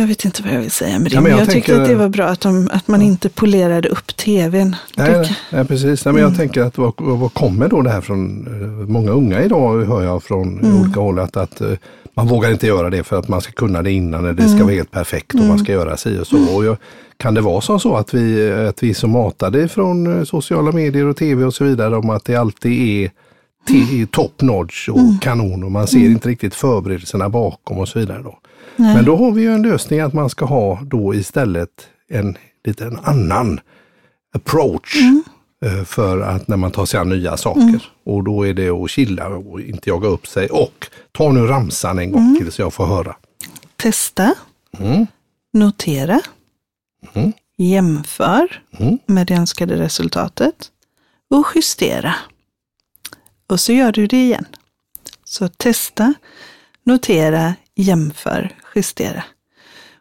Jag 0.00 0.06
vet 0.06 0.24
inte 0.24 0.42
vad 0.42 0.52
jag 0.52 0.60
vill 0.60 0.70
säga 0.70 0.98
med 0.98 1.10
det, 1.10 1.14
ja, 1.14 1.20
men 1.20 1.30
jag, 1.30 1.40
jag 1.40 1.50
tyckte 1.50 1.82
att 1.82 1.88
det 1.88 1.94
var 1.94 2.08
bra 2.08 2.24
att, 2.24 2.40
de, 2.40 2.68
att 2.72 2.88
man 2.88 3.02
inte 3.02 3.28
polerade 3.28 3.88
upp 3.88 4.16
tvn. 4.16 4.76
Nej, 4.96 5.10
nej, 5.10 5.36
nej 5.50 5.64
precis. 5.64 6.04
Nej, 6.04 6.14
men 6.14 6.22
jag 6.22 6.28
mm. 6.28 6.38
tänker 6.38 6.62
att 6.62 6.78
vad, 6.78 6.92
vad 6.96 7.34
kommer 7.34 7.68
då 7.68 7.82
det 7.82 7.90
här 7.90 8.00
från 8.00 8.46
eh, 8.46 8.88
många 8.88 9.10
unga 9.10 9.42
idag, 9.42 9.84
hör 9.84 10.02
jag 10.02 10.22
från 10.22 10.58
mm. 10.58 10.80
olika 10.80 11.00
håll, 11.00 11.18
att, 11.18 11.36
att 11.36 11.60
eh, 11.60 11.72
man 12.14 12.26
vågar 12.26 12.50
inte 12.50 12.66
göra 12.66 12.90
det 12.90 13.02
för 13.02 13.18
att 13.18 13.28
man 13.28 13.40
ska 13.40 13.52
kunna 13.52 13.82
det 13.82 13.92
innan, 13.92 14.24
eller 14.24 14.34
det 14.34 14.42
ska 14.42 14.52
mm. 14.52 14.64
vara 14.66 14.74
helt 14.74 14.90
perfekt 14.90 15.34
och 15.34 15.40
man 15.40 15.58
ska 15.58 15.72
göra 15.72 15.96
si 15.96 16.18
och 16.18 16.26
så. 16.26 16.36
Mm. 16.36 16.54
Och 16.54 16.64
jag, 16.64 16.76
kan 17.16 17.34
det 17.34 17.40
vara 17.40 17.60
som 17.60 17.80
så 17.80 17.96
att 17.96 18.14
vi, 18.14 18.52
att 18.52 18.82
vi 18.82 18.90
är 18.90 18.94
så 18.94 19.08
matade 19.08 19.68
från 19.68 20.18
eh, 20.18 20.24
sociala 20.24 20.72
medier 20.72 21.06
och 21.06 21.16
tv 21.16 21.44
och 21.44 21.54
så 21.54 21.64
vidare 21.64 21.96
om 21.96 22.10
att 22.10 22.24
det 22.24 22.36
alltid 22.36 23.04
är 23.04 23.10
till 23.66 24.06
top 24.06 24.42
notch 24.42 24.88
och 24.88 24.98
mm. 24.98 25.18
kanon 25.18 25.64
och 25.64 25.72
man 25.72 25.86
ser 25.86 25.98
mm. 25.98 26.12
inte 26.12 26.28
riktigt 26.28 26.54
förberedelserna 26.54 27.28
bakom 27.28 27.78
och 27.78 27.88
så 27.88 27.98
vidare. 27.98 28.22
Då. 28.22 28.38
Nej. 28.80 28.94
Men 28.94 29.04
då 29.04 29.16
har 29.16 29.32
vi 29.32 29.42
ju 29.42 29.54
en 29.54 29.62
lösning 29.62 30.00
att 30.00 30.12
man 30.12 30.30
ska 30.30 30.44
ha 30.44 30.80
då 30.82 31.14
istället 31.14 31.88
en 32.08 32.36
liten 32.64 32.98
annan 33.02 33.60
approach 34.34 34.96
mm. 34.96 35.22
Eh, 35.64 35.84
för 35.84 36.20
att 36.20 36.48
när 36.48 36.56
man 36.56 36.70
tar 36.70 36.86
sig 36.86 37.00
an 37.00 37.08
nya 37.08 37.36
saker. 37.36 37.60
Mm. 37.60 37.80
Och 38.04 38.24
då 38.24 38.46
är 38.46 38.54
det 38.54 38.70
att 38.70 38.90
chilla 38.90 39.28
och 39.28 39.60
inte 39.60 39.90
jaga 39.90 40.08
upp 40.08 40.26
sig. 40.26 40.48
Och 40.48 40.86
ta 41.12 41.32
nu 41.32 41.46
ramsan 41.46 41.98
en 41.98 42.12
gång 42.12 42.22
mm. 42.22 42.36
till 42.36 42.52
så 42.52 42.62
jag 42.62 42.74
får 42.74 42.86
höra. 42.86 43.16
Testa. 43.76 44.34
Mm. 44.78 45.06
Notera. 45.52 46.20
Mm. 47.12 47.32
Jämför 47.56 48.62
med 49.06 49.26
det 49.26 49.34
önskade 49.34 49.76
resultatet. 49.76 50.70
Och 51.30 51.46
justera. 51.54 52.14
Och 53.46 53.60
så 53.60 53.72
gör 53.72 53.92
du 53.92 54.06
det 54.06 54.22
igen. 54.22 54.44
Så 55.24 55.48
testa, 55.48 56.14
notera, 56.84 57.54
jämför, 57.74 58.50
justera. 58.74 59.24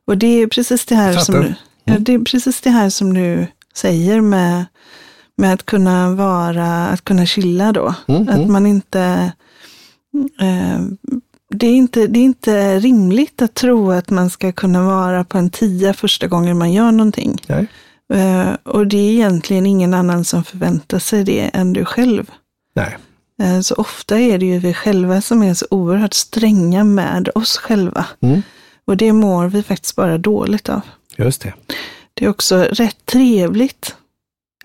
Och 0.06 0.18
det 0.18 0.28
är 0.28 0.48
precis 0.48 0.86
det 0.86 0.96
här, 0.96 1.14
som 1.14 1.36
du, 1.36 1.54
ja, 1.84 1.92
mm. 1.92 2.04
det 2.04 2.14
är 2.14 2.20
precis 2.20 2.62
det 2.62 2.70
här 2.70 2.90
som 2.90 3.14
du 3.14 3.48
säger 3.74 4.22
med, 4.22 4.66
med 5.38 5.54
att 5.54 5.66
kunna 5.66 6.12
vara, 6.16 6.88
att 6.88 7.04
kunna 7.04 7.26
chilla 7.26 7.72
då. 7.72 7.94
Mm, 8.08 8.22
att 8.22 8.36
mm. 8.36 8.52
man 8.52 8.66
inte, 8.66 9.32
eh, 10.40 10.82
det, 11.50 11.68
är 11.68 11.74
inte, 11.74 12.08
det 12.08 12.20
är 12.20 12.24
inte 12.24 12.80
rimligt 12.80 13.42
att 13.42 13.54
tro 13.54 13.92
att 13.92 14.10
man 14.10 14.30
ska 14.30 14.52
kunna 14.52 14.84
vara 14.84 15.24
på 15.24 15.38
en 15.38 15.50
tia 15.50 15.94
första 15.94 16.28
gången 16.28 16.58
man 16.58 16.74
gör 16.74 16.92
någonting. 16.92 17.42
Nej. 17.48 17.68
Eh, 18.14 18.54
och 18.64 18.88
det 18.88 18.98
är 18.98 19.12
egentligen 19.12 19.66
ingen 19.66 19.94
annan 19.94 20.26
som 20.26 20.44
förväntar 20.44 21.00
sig 21.00 21.24
det 21.24 21.50
än 21.54 21.74
du 21.74 21.86
själv. 21.86 22.32
Nej. 22.76 22.98
Eh, 23.42 23.62
så 23.62 23.76
ofta 23.76 24.20
är 24.20 24.38
det 24.38 24.46
ju 24.46 24.60
vi 24.60 24.74
själva 24.74 25.22
som 25.22 25.44
är 25.44 25.54
så 25.54 25.66
oerhört 25.70 26.14
stränga 26.14 26.84
med 26.84 27.30
oss 27.36 27.58
själva. 27.58 28.06
Mm. 28.22 28.42
Och 28.90 28.98
det 28.98 29.14
mår 29.14 29.48
vi 29.48 29.64
faktiskt 29.64 29.96
bara 29.96 30.18
dåligt 30.18 30.70
av. 30.70 30.82
Just 31.18 31.42
det. 31.42 31.54
Det 32.14 32.26
är 32.26 32.30
också 32.30 32.58
rätt 32.58 33.06
trevligt. 33.06 33.96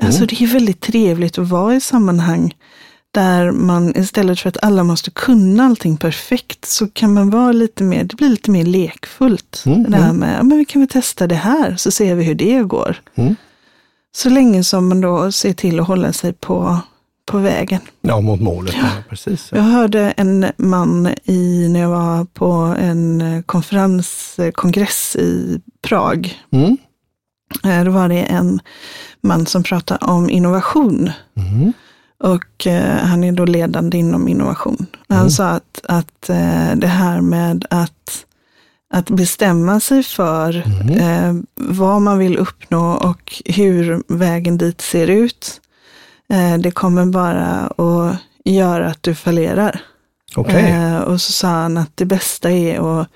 Mm. 0.01 0.07
Alltså 0.07 0.27
det 0.27 0.41
är 0.41 0.47
väldigt 0.47 0.81
trevligt 0.81 1.39
att 1.39 1.49
vara 1.49 1.75
i 1.75 1.81
sammanhang 1.81 2.55
där 3.11 3.51
man 3.51 3.97
istället 3.97 4.41
för 4.41 4.49
att 4.49 4.65
alla 4.65 4.85
måste 4.85 5.11
kunna 5.11 5.65
allting 5.65 5.97
perfekt 5.97 6.65
så 6.65 6.89
kan 6.89 7.15
man 7.15 7.31
vara 7.31 7.53
lite 7.53 7.85
mer, 7.85 8.05
det 8.05 8.17
blir 8.17 8.29
lite 8.29 8.51
mer 8.51 8.65
lekfullt. 8.65 9.63
Mm. 9.67 9.91
Det 9.91 9.97
här 9.97 10.11
mm. 10.11 10.17
med, 10.17 10.47
men 10.47 10.59
vi 10.59 10.65
kan 10.65 10.83
väl 10.83 10.89
testa 10.89 11.27
det 11.27 11.35
här 11.35 11.77
så 11.77 11.91
ser 11.91 12.15
vi 12.15 12.25
hur 12.25 12.35
det 12.35 12.63
går. 12.63 13.03
Mm. 13.15 13.37
Så 14.17 14.29
länge 14.29 14.65
som 14.65 14.89
man 14.89 15.01
då 15.01 15.33
ser 15.33 15.53
till 15.53 15.81
att 15.81 15.87
hålla 15.87 16.13
sig 16.13 16.33
på 16.33 16.79
på 17.27 17.39
vägen. 17.39 17.81
Ja, 18.01 18.21
mot 18.21 18.41
målet. 18.41 18.75
Ja. 18.79 18.89
precis. 19.09 19.49
Jag 19.53 19.63
hörde 19.63 20.11
en 20.11 20.47
man 20.57 21.15
i, 21.25 21.69
när 21.69 21.81
jag 21.81 21.89
var 21.89 22.25
på 22.25 22.53
en 22.79 23.43
konferens, 23.47 24.41
kongress 24.55 25.17
i 25.17 25.61
Prag. 25.83 26.43
Mm. 26.51 26.77
Eh, 27.65 27.85
då 27.85 27.91
var 27.91 28.09
det 28.09 28.23
en 28.23 28.61
man 29.21 29.47
som 29.47 29.63
pratade 29.63 30.05
om 30.05 30.31
innovation. 30.31 31.11
Mm. 31.37 31.73
Och 32.23 32.67
eh, 32.67 32.97
han 32.97 33.25
är 33.25 33.33
då 33.33 33.45
ledande 33.45 33.99
inom 33.99 34.29
innovation. 34.29 34.87
Han 35.09 35.19
mm. 35.19 35.31
sa 35.31 35.49
att, 35.49 35.81
att 35.89 36.31
eh, 36.31 36.77
det 36.77 36.87
här 36.87 37.21
med 37.21 37.67
att, 37.71 38.27
att 38.95 39.11
bestämma 39.11 39.81
sig 39.81 40.03
för 40.03 40.63
mm. 40.67 40.99
eh, 40.99 41.45
vad 41.55 42.03
man 42.03 42.19
vill 42.19 42.39
uppnå 42.39 42.93
och 42.95 43.43
hur 43.45 44.03
vägen 44.19 44.59
dit 44.59 44.81
ser 44.81 45.11
ut. 45.11 45.61
Eh, 46.29 46.59
det 46.59 46.71
kommer 46.71 47.07
bara 47.07 47.67
att 47.67 48.19
göra 48.45 48.87
att 48.87 49.03
du 49.03 49.15
fallerar. 49.15 49.81
Okay. 50.37 50.63
Eh, 50.63 50.99
och 51.01 51.21
så 51.21 51.33
sa 51.33 51.49
han 51.49 51.77
att 51.77 51.91
det 51.95 52.05
bästa 52.05 52.51
är 52.51 53.01
att 53.01 53.09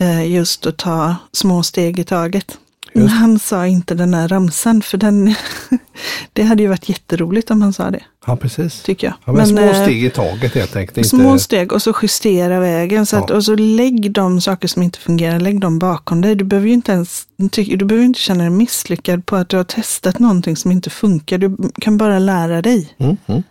eh, 0.00 0.32
just 0.32 0.66
att 0.66 0.76
ta 0.76 1.16
små 1.32 1.62
steg 1.62 1.98
i 1.98 2.04
taget. 2.04 2.58
Men 2.94 3.08
han 3.08 3.38
sa 3.38 3.66
inte 3.66 3.94
den 3.94 4.14
här 4.14 4.28
ramsan, 4.28 4.82
för 4.82 4.98
den, 4.98 5.34
det 6.32 6.42
hade 6.42 6.62
ju 6.62 6.68
varit 6.68 6.88
jätteroligt 6.88 7.50
om 7.50 7.62
han 7.62 7.72
sa 7.72 7.90
det. 7.90 8.02
Ja, 8.26 8.36
precis. 8.36 8.82
Tycker 8.82 9.06
jag. 9.06 9.14
Ja, 9.24 9.32
men, 9.32 9.54
men 9.54 9.74
små 9.74 9.84
steg 9.84 10.04
i 10.04 10.10
taget 10.10 10.54
helt 10.54 10.76
enkelt. 10.76 11.08
Små 11.08 11.32
inte... 11.32 11.44
steg 11.44 11.72
och 11.72 11.82
så 11.82 11.94
justera 12.02 12.60
vägen. 12.60 13.06
Så 13.06 13.16
att, 13.16 13.30
ja. 13.30 13.36
Och 13.36 13.44
så 13.44 13.54
lägg 13.54 14.12
de 14.12 14.40
saker 14.40 14.68
som 14.68 14.82
inte 14.82 14.98
fungerar, 14.98 15.40
lägg 15.40 15.60
dem 15.60 15.78
bakom 15.78 16.20
dig. 16.20 16.34
Du 16.34 16.44
behöver 16.44 16.68
ju 16.68 16.74
inte 16.74 16.92
ens 16.92 17.26
du 17.52 17.84
behöver 17.84 18.04
inte 18.04 18.20
känna 18.20 18.44
dig 18.44 18.50
misslyckad 18.50 19.26
på 19.26 19.36
att 19.36 19.48
du 19.48 19.56
har 19.56 19.64
testat 19.64 20.18
någonting 20.18 20.56
som 20.56 20.72
inte 20.72 20.90
funkar. 20.90 21.38
Du 21.38 21.56
kan 21.80 21.98
bara 21.98 22.18
lära 22.18 22.62
dig. 22.62 22.94
Mm, 22.98 23.16
mm. 23.26 23.42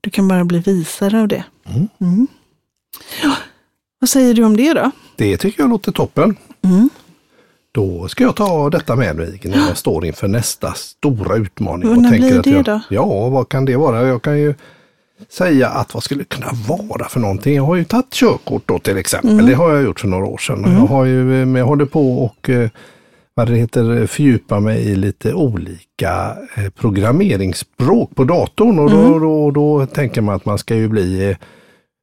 Du 0.00 0.10
kan 0.10 0.28
bara 0.28 0.44
bli 0.44 0.58
visare 0.58 1.20
av 1.20 1.28
det. 1.28 1.44
Mm. 1.66 1.88
mm. 2.00 2.26
Vad 4.00 4.10
säger 4.10 4.34
du 4.34 4.44
om 4.44 4.56
det 4.56 4.74
då? 4.74 4.90
Det 5.16 5.36
tycker 5.36 5.62
jag 5.62 5.70
låter 5.70 5.92
toppen. 5.92 6.36
Då 7.72 8.08
ska 8.08 8.24
jag 8.24 8.36
ta 8.36 8.70
detta 8.70 8.96
med 8.96 9.16
mig 9.16 9.40
när 9.44 9.56
jag 9.56 9.76
står 9.76 10.06
inför 10.06 10.28
nästa 10.28 10.72
stora 10.74 11.36
utmaning. 11.36 12.02
När 12.02 12.10
blir 12.10 12.42
det 12.42 12.50
jag, 12.50 12.64
då? 12.64 12.80
Ja, 12.90 13.28
vad 13.28 13.48
kan 13.48 13.64
det 13.64 13.76
vara? 13.76 14.06
Jag 14.06 14.22
kan 14.22 14.38
ju 14.38 14.54
säga 15.28 15.68
att 15.68 15.94
vad 15.94 16.02
skulle 16.02 16.20
det 16.20 16.28
kunna 16.28 16.50
vara 16.68 17.08
för 17.08 17.20
någonting? 17.20 17.56
Jag 17.56 17.62
har 17.62 17.76
ju 17.76 17.84
tagit 17.84 18.12
körkort 18.12 18.62
då 18.66 18.78
till 18.78 18.96
exempel. 18.96 19.30
Mm. 19.30 19.46
Det 19.46 19.54
har 19.54 19.74
jag 19.74 19.82
gjort 19.82 20.00
för 20.00 20.08
några 20.08 20.26
år 20.26 20.38
sedan. 20.38 20.64
Mm. 20.64 20.72
Jag 20.72 20.86
har 20.86 21.04
ju, 21.04 21.56
jag 21.58 21.66
håller 21.66 21.84
på 21.84 22.24
och 22.24 22.50
eh, 22.50 22.70
vad 23.34 23.48
det 23.48 23.56
heter, 23.56 24.06
fördjupa 24.06 24.60
mig 24.60 24.80
i 24.80 24.96
lite 24.96 25.34
olika 25.34 26.36
eh, 26.56 26.70
programmeringsspråk 26.70 28.14
på 28.14 28.24
datorn 28.24 28.78
och 28.78 28.90
då, 28.90 28.98
mm. 28.98 29.20
då, 29.20 29.50
då, 29.50 29.86
tänker 29.86 30.20
man 30.20 30.34
att 30.34 30.44
man 30.44 30.58
ska 30.58 30.74
ju 30.74 30.88
bli, 30.88 31.36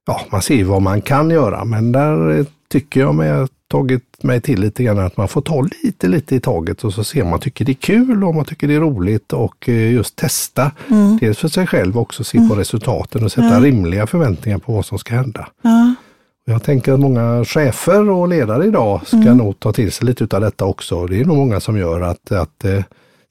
ja 0.06 0.20
man 0.30 0.42
ser 0.42 0.64
vad 0.64 0.82
man 0.82 1.00
kan 1.00 1.30
göra 1.30 1.64
men 1.64 1.92
där 1.92 2.46
tycker 2.68 3.00
jag 3.00 3.14
mig 3.14 3.46
tagit 3.68 4.22
mig 4.22 4.40
till 4.40 4.60
lite 4.60 4.82
grann 4.82 4.98
att 4.98 5.16
man 5.16 5.28
får 5.28 5.40
ta 5.40 5.66
lite, 5.82 6.08
lite 6.08 6.36
i 6.36 6.40
taget 6.40 6.84
och 6.84 6.94
så 6.94 7.04
ser 7.04 7.24
man 7.24 7.40
tycker 7.40 7.64
det 7.64 7.72
är 7.72 7.74
kul 7.74 8.24
och 8.24 8.34
man 8.34 8.44
tycker 8.44 8.68
det 8.68 8.74
är 8.74 8.80
roligt 8.80 9.32
och 9.32 9.68
eh, 9.68 9.92
just 9.92 10.16
testa. 10.16 10.70
Mm. 10.90 11.18
Dels 11.20 11.38
för 11.38 11.48
sig 11.48 11.66
själv 11.66 11.98
också 11.98 12.24
se 12.24 12.38
mm. 12.38 12.48
på 12.48 12.54
resultaten 12.54 13.24
och 13.24 13.32
sätta 13.32 13.54
ja. 13.54 13.60
rimliga 13.60 14.06
förväntningar 14.06 14.58
på 14.58 14.72
vad 14.72 14.86
som 14.86 14.98
ska 14.98 15.14
hända. 15.14 15.48
Ja. 15.62 15.94
Jag 16.48 16.62
tänker 16.62 16.92
att 16.92 17.00
många 17.00 17.44
chefer 17.44 18.10
och 18.10 18.28
ledare 18.28 18.66
idag 18.66 19.00
ska 19.06 19.16
mm. 19.16 19.36
nog 19.36 19.60
ta 19.60 19.72
till 19.72 19.92
sig 19.92 20.06
lite 20.06 20.36
av 20.36 20.40
detta 20.40 20.64
också. 20.64 21.06
Det 21.06 21.20
är 21.20 21.24
nog 21.24 21.36
många 21.36 21.60
som 21.60 21.78
gör 21.78 22.00
att, 22.00 22.32
att 22.32 22.64
äh, 22.64 22.82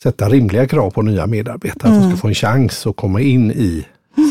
sätta 0.03 0.29
rimliga 0.29 0.67
krav 0.67 0.89
på 0.89 1.01
nya 1.01 1.27
medarbetare. 1.27 1.91
Mm. 1.91 1.97
Att 1.97 2.01
de 2.01 2.01
ska 2.01 2.05
mm. 2.05 2.17
få 2.17 2.27
en 2.27 2.33
chans 2.33 2.87
att 2.87 2.95
komma 2.95 3.21
in 3.21 3.51
i 3.51 3.85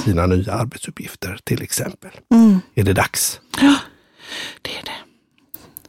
sina 0.04 0.26
nya 0.26 0.52
arbetsuppgifter 0.52 1.38
till 1.44 1.62
exempel. 1.62 2.10
Mm. 2.34 2.60
Är 2.74 2.82
det 2.82 2.92
dags? 2.92 3.40
Ja, 3.60 3.74
det 4.62 4.70
är 4.70 4.82
det. 4.84 4.90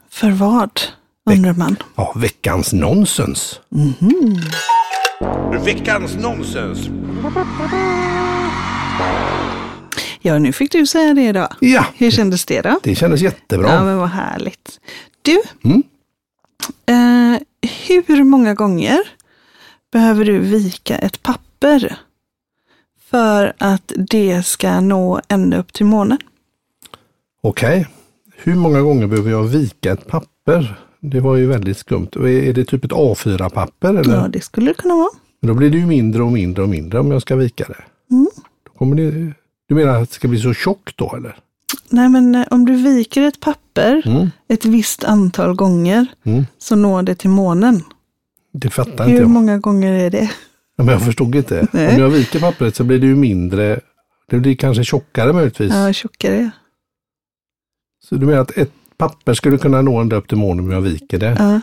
För 0.10 0.32
vad, 0.32 0.82
undrar 1.30 1.54
man? 1.54 1.76
Ja, 1.96 2.14
veckans 2.16 2.74
nonsens. 2.74 3.60
Mm 3.76 3.94
-hmm. 4.00 5.66
Veckans 5.66 6.16
nonsens. 6.16 6.90
Ja, 10.22 10.40
nu 10.40 10.54
fick 10.54 10.72
du 10.72 10.86
säga 10.88 11.14
det 11.14 11.24
idag. 11.24 11.56
Ja. 11.60 11.86
Hur 11.96 12.12
kändes 12.12 12.46
det 12.46 12.62
då? 12.62 12.80
Det 12.84 12.96
kändes 12.96 13.22
jättebra. 13.22 13.74
Ja, 13.74 13.84
men 13.84 13.98
vad 13.98 14.10
härligt. 14.10 14.80
Du, 15.22 15.42
mm? 15.64 15.84
eh, 16.86 17.40
hur 18.06 18.24
många 18.24 18.54
gånger 18.54 19.00
behöver 19.92 20.26
du 20.26 20.40
vika 20.40 20.98
ett 20.98 21.24
papper 21.24 21.98
för 23.10 23.54
att 23.58 23.92
det 23.96 24.46
ska 24.46 24.82
nå 24.82 25.22
ända 25.28 25.58
upp 25.58 25.74
till 25.74 25.86
månen? 25.86 26.18
Okej. 27.42 27.80
Okay. 27.80 27.92
Hur 28.38 28.56
många 28.56 28.82
gånger 28.82 29.08
behöver 29.08 29.32
jag 29.32 29.44
vika 29.44 29.92
ett 29.92 30.08
papper? 30.08 30.80
Det 31.00 31.20
var 31.20 31.36
ju 31.36 31.48
väldigt 31.48 31.78
skumt. 31.78 32.10
Är 32.16 32.54
det 32.54 32.66
typ 32.66 32.86
ett 32.86 32.92
A4-papper? 32.92 33.94
Eller? 33.94 34.16
Ja, 34.16 34.28
det 34.28 34.42
skulle 34.42 34.72
det 34.72 34.74
kunna 34.74 34.96
vara. 34.96 35.10
Men 35.42 35.48
då 35.48 35.54
blir 35.54 35.70
det 35.70 35.78
ju 35.78 35.86
mindre 35.86 36.24
och 36.24 36.32
mindre 36.32 36.64
och 36.64 36.70
mindre 36.70 37.00
om 37.00 37.12
jag 37.12 37.22
ska 37.22 37.36
vika 37.36 37.66
det. 37.68 37.84
Mm. 38.12 38.28
Då 38.64 38.72
kommer 38.78 38.96
det 38.96 39.34
du 39.68 39.76
menar 39.76 40.02
att 40.02 40.10
det 40.10 40.16
ska 40.16 40.28
bli 40.28 40.40
så 40.40 40.54
tjockt 40.54 40.98
då 40.98 41.16
eller? 41.16 41.36
Nej, 41.90 42.10
men 42.10 42.36
eh, 42.36 42.46
om 42.52 42.66
du 42.66 42.76
viker 42.76 43.22
ett 43.22 43.40
papper 43.40 44.02
mm. 44.06 44.30
ett 44.48 44.66
visst 44.66 45.04
antal 45.04 45.56
gånger 45.56 46.08
mm. 46.24 46.46
så 46.58 46.76
når 46.76 47.04
det 47.04 47.16
till 47.16 47.30
månen. 47.30 47.84
Det 48.54 48.70
fattar 48.70 49.04
Hur 49.04 49.12
inte 49.12 49.22
jag. 49.22 49.28
Hur 49.28 49.34
många 49.34 49.58
gånger 49.58 49.94
är 49.94 50.10
det? 50.10 50.32
Ja, 50.76 50.84
men 50.84 50.94
jag 50.94 51.06
förstod 51.06 51.36
inte. 51.36 51.68
Nej. 51.72 51.96
Om 51.96 52.02
jag 52.02 52.10
viker 52.10 52.40
pappret 52.40 52.76
så 52.76 52.84
blir 52.84 53.00
det 53.00 53.08
ju 53.08 53.16
mindre, 53.16 53.80
det 54.30 54.40
blir 54.40 54.56
kanske 54.56 54.84
tjockare 54.84 55.34
möjligtvis. 55.34 55.74
Ja, 55.74 55.94
tjockare. 55.94 56.52
Så 58.04 58.16
du 58.16 58.26
menar 58.26 58.42
att 58.42 58.58
ett 58.58 58.72
papper 58.98 59.34
skulle 59.34 59.58
kunna 59.58 59.82
nå 59.82 60.00
ända 60.00 60.16
upp 60.16 60.28
till 60.28 60.38
månen 60.38 60.66
om 60.66 60.72
jag 60.72 60.82
viker 60.82 61.20
det? 61.20 61.36
Ja. 61.40 61.62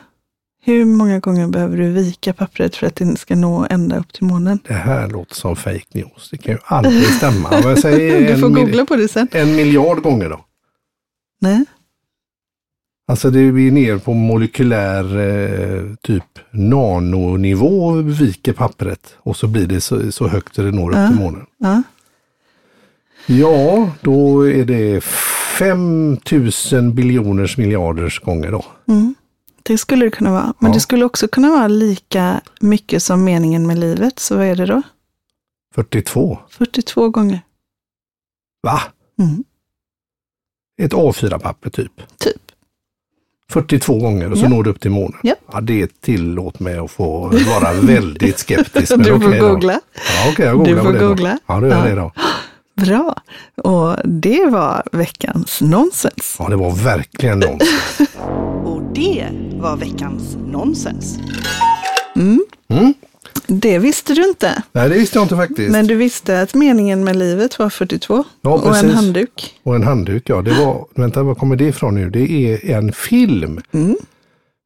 Hur 0.64 0.85
många 0.85 1.18
gånger 1.18 1.48
behöver 1.48 1.77
du 1.77 1.90
vika 1.90 2.33
pappret 2.33 2.77
för 2.77 2.87
att 2.87 2.96
det 2.96 3.16
ska 3.16 3.37
nå 3.37 3.66
ända 3.70 3.98
upp 3.98 4.12
till 4.12 4.25
månen? 4.25 4.59
Det 4.68 4.75
här 4.75 5.09
låter 5.09 5.35
som 5.35 5.57
fake 5.57 5.87
news. 5.92 6.31
Det 6.31 6.38
kan 6.38 6.53
ju 6.53 6.59
aldrig 6.64 7.05
stämma. 7.05 7.48
jag 7.53 7.79
säger 7.79 8.29
du 8.35 8.40
får 8.40 8.48
googla 8.48 8.87
på 8.87 8.96
det 8.96 9.09
sen. 9.09 9.29
En 9.33 9.57
miljard 9.57 10.03
gånger 10.03 10.29
då? 10.29 10.44
Nej. 11.40 11.64
Alltså 13.12 13.31
det 13.31 13.53
blir 13.53 13.72
ner 13.72 13.98
på 13.98 14.14
molekylär 14.14 15.18
eh, 15.18 15.94
typ 16.03 16.38
nanonivå 16.51 17.92
viker 17.92 18.53
pappret 18.53 19.16
och 19.18 19.37
så 19.37 19.46
blir 19.46 19.66
det 19.66 19.81
så, 19.81 20.12
så 20.12 20.29
högt 20.29 20.57
det 20.57 20.62
når 20.62 20.94
ja. 20.94 21.05
upp 21.05 21.11
till 21.11 21.20
månen. 21.20 21.46
Ja. 21.59 21.83
ja, 23.27 23.90
då 24.01 24.48
är 24.48 24.64
det 24.64 25.05
5000 25.05 26.94
biljoners 26.94 27.57
miljarders 27.57 28.20
gånger 28.20 28.51
då. 28.51 28.64
Mm. 28.88 29.14
Det 29.62 29.79
skulle 29.79 30.05
det 30.05 30.11
kunna 30.11 30.31
vara. 30.31 30.55
Men 30.59 30.70
ja. 30.70 30.75
det 30.75 30.81
skulle 30.81 31.05
också 31.05 31.29
kunna 31.29 31.51
vara 31.51 31.68
lika 31.68 32.40
mycket 32.61 33.03
som 33.03 33.25
meningen 33.25 33.66
med 33.66 33.79
livet. 33.79 34.18
Så 34.18 34.37
vad 34.37 34.46
är 34.46 34.57
det 34.57 34.66
då? 34.66 34.83
42. 35.75 36.38
42 36.48 37.09
gånger. 37.09 37.40
Va? 38.62 38.83
Mm. 39.18 39.44
Ett 40.83 40.92
A4-papper 40.92 41.70
typ? 41.70 41.92
Typ. 42.18 42.41
42 43.53 43.99
gånger 43.99 44.33
och 44.33 44.38
så 44.38 44.45
ja. 44.45 44.49
når 44.49 44.62
du 44.62 44.71
upp 44.71 44.81
till 44.81 44.91
månen. 44.91 45.19
Ja. 45.23 45.35
ja, 45.53 45.61
det 45.61 46.01
tillåt 46.01 46.61
mig 46.61 46.79
att 46.79 46.91
få 46.91 47.21
vara 47.29 47.73
väldigt 47.83 48.38
skeptisk. 48.38 48.95
du 48.99 49.05
får 49.05 49.15
okay 49.15 49.38
googla. 49.38 49.81
Ja, 49.95 50.33
okay, 50.33 50.47
jag 50.47 50.57
googlar 50.59 50.77
du 50.77 50.83
får 50.83 51.07
googla. 51.07 51.31
Då. 51.31 51.55
Ja, 51.55 51.61
du 51.61 51.69
gör 51.69 51.79
ja. 51.79 51.85
det 51.85 51.95
då. 51.95 52.12
Bra. 52.75 53.17
Och 53.57 53.97
det 54.05 54.47
var 54.47 54.83
veckans 54.93 55.61
nonsens. 55.61 56.37
Ja, 56.38 56.49
det 56.49 56.57
var 56.57 56.71
verkligen 56.71 57.38
nonsens. 57.38 58.01
Och 58.65 58.83
det 58.95 59.29
var 59.53 59.77
veckans 59.77 60.37
nonsens. 60.47 61.19
Mm. 62.17 62.45
Mm. 62.69 62.95
Det 63.47 63.79
visste 63.79 64.14
du 64.14 64.29
inte. 64.29 64.62
Nej, 64.73 64.88
det 64.88 64.95
visste 64.95 65.18
jag 65.18 65.25
inte 65.25 65.37
faktiskt. 65.37 65.73
Men 65.73 65.87
du 65.87 65.95
visste 65.95 66.40
att 66.40 66.55
meningen 66.55 67.05
med 67.05 67.16
livet 67.16 67.59
var 67.59 67.71
42 67.71 68.25
ja, 68.42 68.51
och 68.51 68.77
en 68.77 68.90
handduk. 68.90 69.55
Och 69.62 69.75
en 69.75 69.83
handduk, 69.83 70.29
ja. 70.29 70.42
Det 70.42 70.51
var, 70.51 70.87
vänta, 70.95 71.23
var 71.23 71.35
kommer 71.35 71.57
det 71.57 71.64
ifrån 71.64 71.95
nu? 71.95 72.11
Det 72.11 72.31
är 72.31 72.77
en 72.77 72.92
film. 72.92 73.61
Mm. 73.73 73.97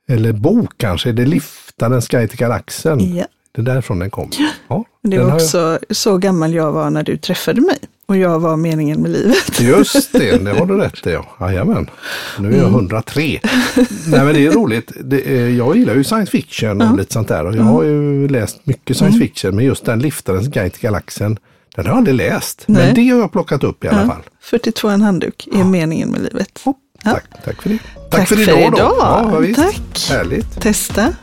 Eller 0.09 0.33
bok 0.33 0.73
kanske. 0.77 1.13
Det 1.13 1.23
är 1.23 1.27
Liftarens 1.27 2.09
guide 2.09 2.31
till 2.31 2.39
galaxen. 2.39 3.17
Ja. 3.17 3.25
Det 3.53 3.61
är 3.61 3.65
därifrån 3.65 3.99
den 3.99 4.11
kom. 4.11 4.31
Ja, 4.69 4.85
det 5.03 5.19
var 5.19 5.35
också 5.35 5.59
jag... 5.59 5.97
så 5.97 6.19
gammal 6.19 6.55
jag 6.55 6.73
var 6.73 6.91
när 6.91 7.03
du 7.03 7.17
träffade 7.17 7.61
mig. 7.61 7.79
Och 8.07 8.17
jag 8.17 8.39
var 8.39 8.57
meningen 8.57 9.03
med 9.03 9.11
livet. 9.11 9.61
Just 9.61 10.13
det, 10.13 10.45
det 10.45 10.51
har 10.51 10.67
du 10.67 10.77
rätt 10.79 11.07
i. 11.07 11.11
Ja. 11.11 11.37
Jajamän. 11.41 11.91
Nu 12.39 12.53
är 12.53 12.59
jag 12.59 12.69
103. 12.69 13.23
Mm. 13.23 13.87
Nej 14.07 14.25
men 14.25 14.35
det 14.35 14.47
är 14.47 14.51
roligt. 14.51 14.93
Det, 15.05 15.51
jag 15.51 15.77
gillar 15.77 15.95
ju 15.95 16.05
science 16.05 16.31
fiction 16.31 16.81
och 16.81 16.87
ja. 16.87 16.97
lite 16.97 17.13
sånt 17.13 17.29
där. 17.29 17.47
Och 17.47 17.57
jag 17.57 17.63
har 17.63 17.83
ju 17.83 18.29
läst 18.29 18.67
mycket 18.67 18.97
science 18.97 19.17
mm. 19.17 19.29
fiction. 19.29 19.57
Men 19.57 19.65
just 19.65 19.85
den 19.85 19.99
Liftarens 19.99 20.49
guide 20.49 20.73
till 20.73 20.83
galaxen. 20.83 21.39
Den 21.77 21.87
har 21.87 21.93
jag 21.93 21.99
aldrig 21.99 22.17
läst. 22.17 22.65
Nej. 22.67 22.87
Men 22.87 22.95
det 22.95 23.09
har 23.11 23.19
jag 23.19 23.33
plockat 23.33 23.65
upp 23.65 23.85
i 23.85 23.89
alla 23.89 24.01
ja. 24.01 24.07
fall. 24.07 24.23
42 24.41 24.89
en 24.89 25.03
handduk 25.03 25.49
är 25.53 25.65
meningen 25.65 26.11
med 26.11 26.21
livet. 26.21 26.61
Hopp, 26.65 26.79
tack, 27.05 27.25
tack 27.45 27.63
för 27.63 27.69
det. 27.71 27.79
Tack, 27.79 28.11
tack 28.11 28.29
för, 28.29 28.37
för 28.37 28.59
idag. 28.59 28.75
idag. 28.75 28.95
Ja. 28.99 29.43
Tack. 29.57 30.09
Härligt. 30.11 30.61
Testa, 30.61 31.15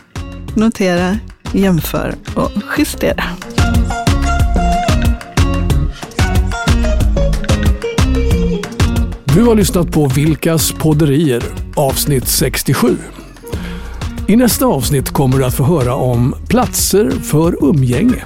notera, 0.55 1.17
jämför 1.53 2.15
och 2.35 2.51
justera. 2.77 3.23
Du 9.33 9.43
har 9.43 9.55
lyssnat 9.55 9.91
på 9.91 10.07
Vilkas 10.07 10.71
podderier 10.71 11.43
avsnitt 11.75 12.27
67. 12.27 12.97
I 14.27 14.35
nästa 14.35 14.65
avsnitt 14.65 15.09
kommer 15.09 15.37
du 15.37 15.45
att 15.45 15.53
få 15.53 15.63
höra 15.63 15.95
om 15.95 16.35
platser 16.47 17.11
för 17.11 17.69
umgänge. 17.69 18.25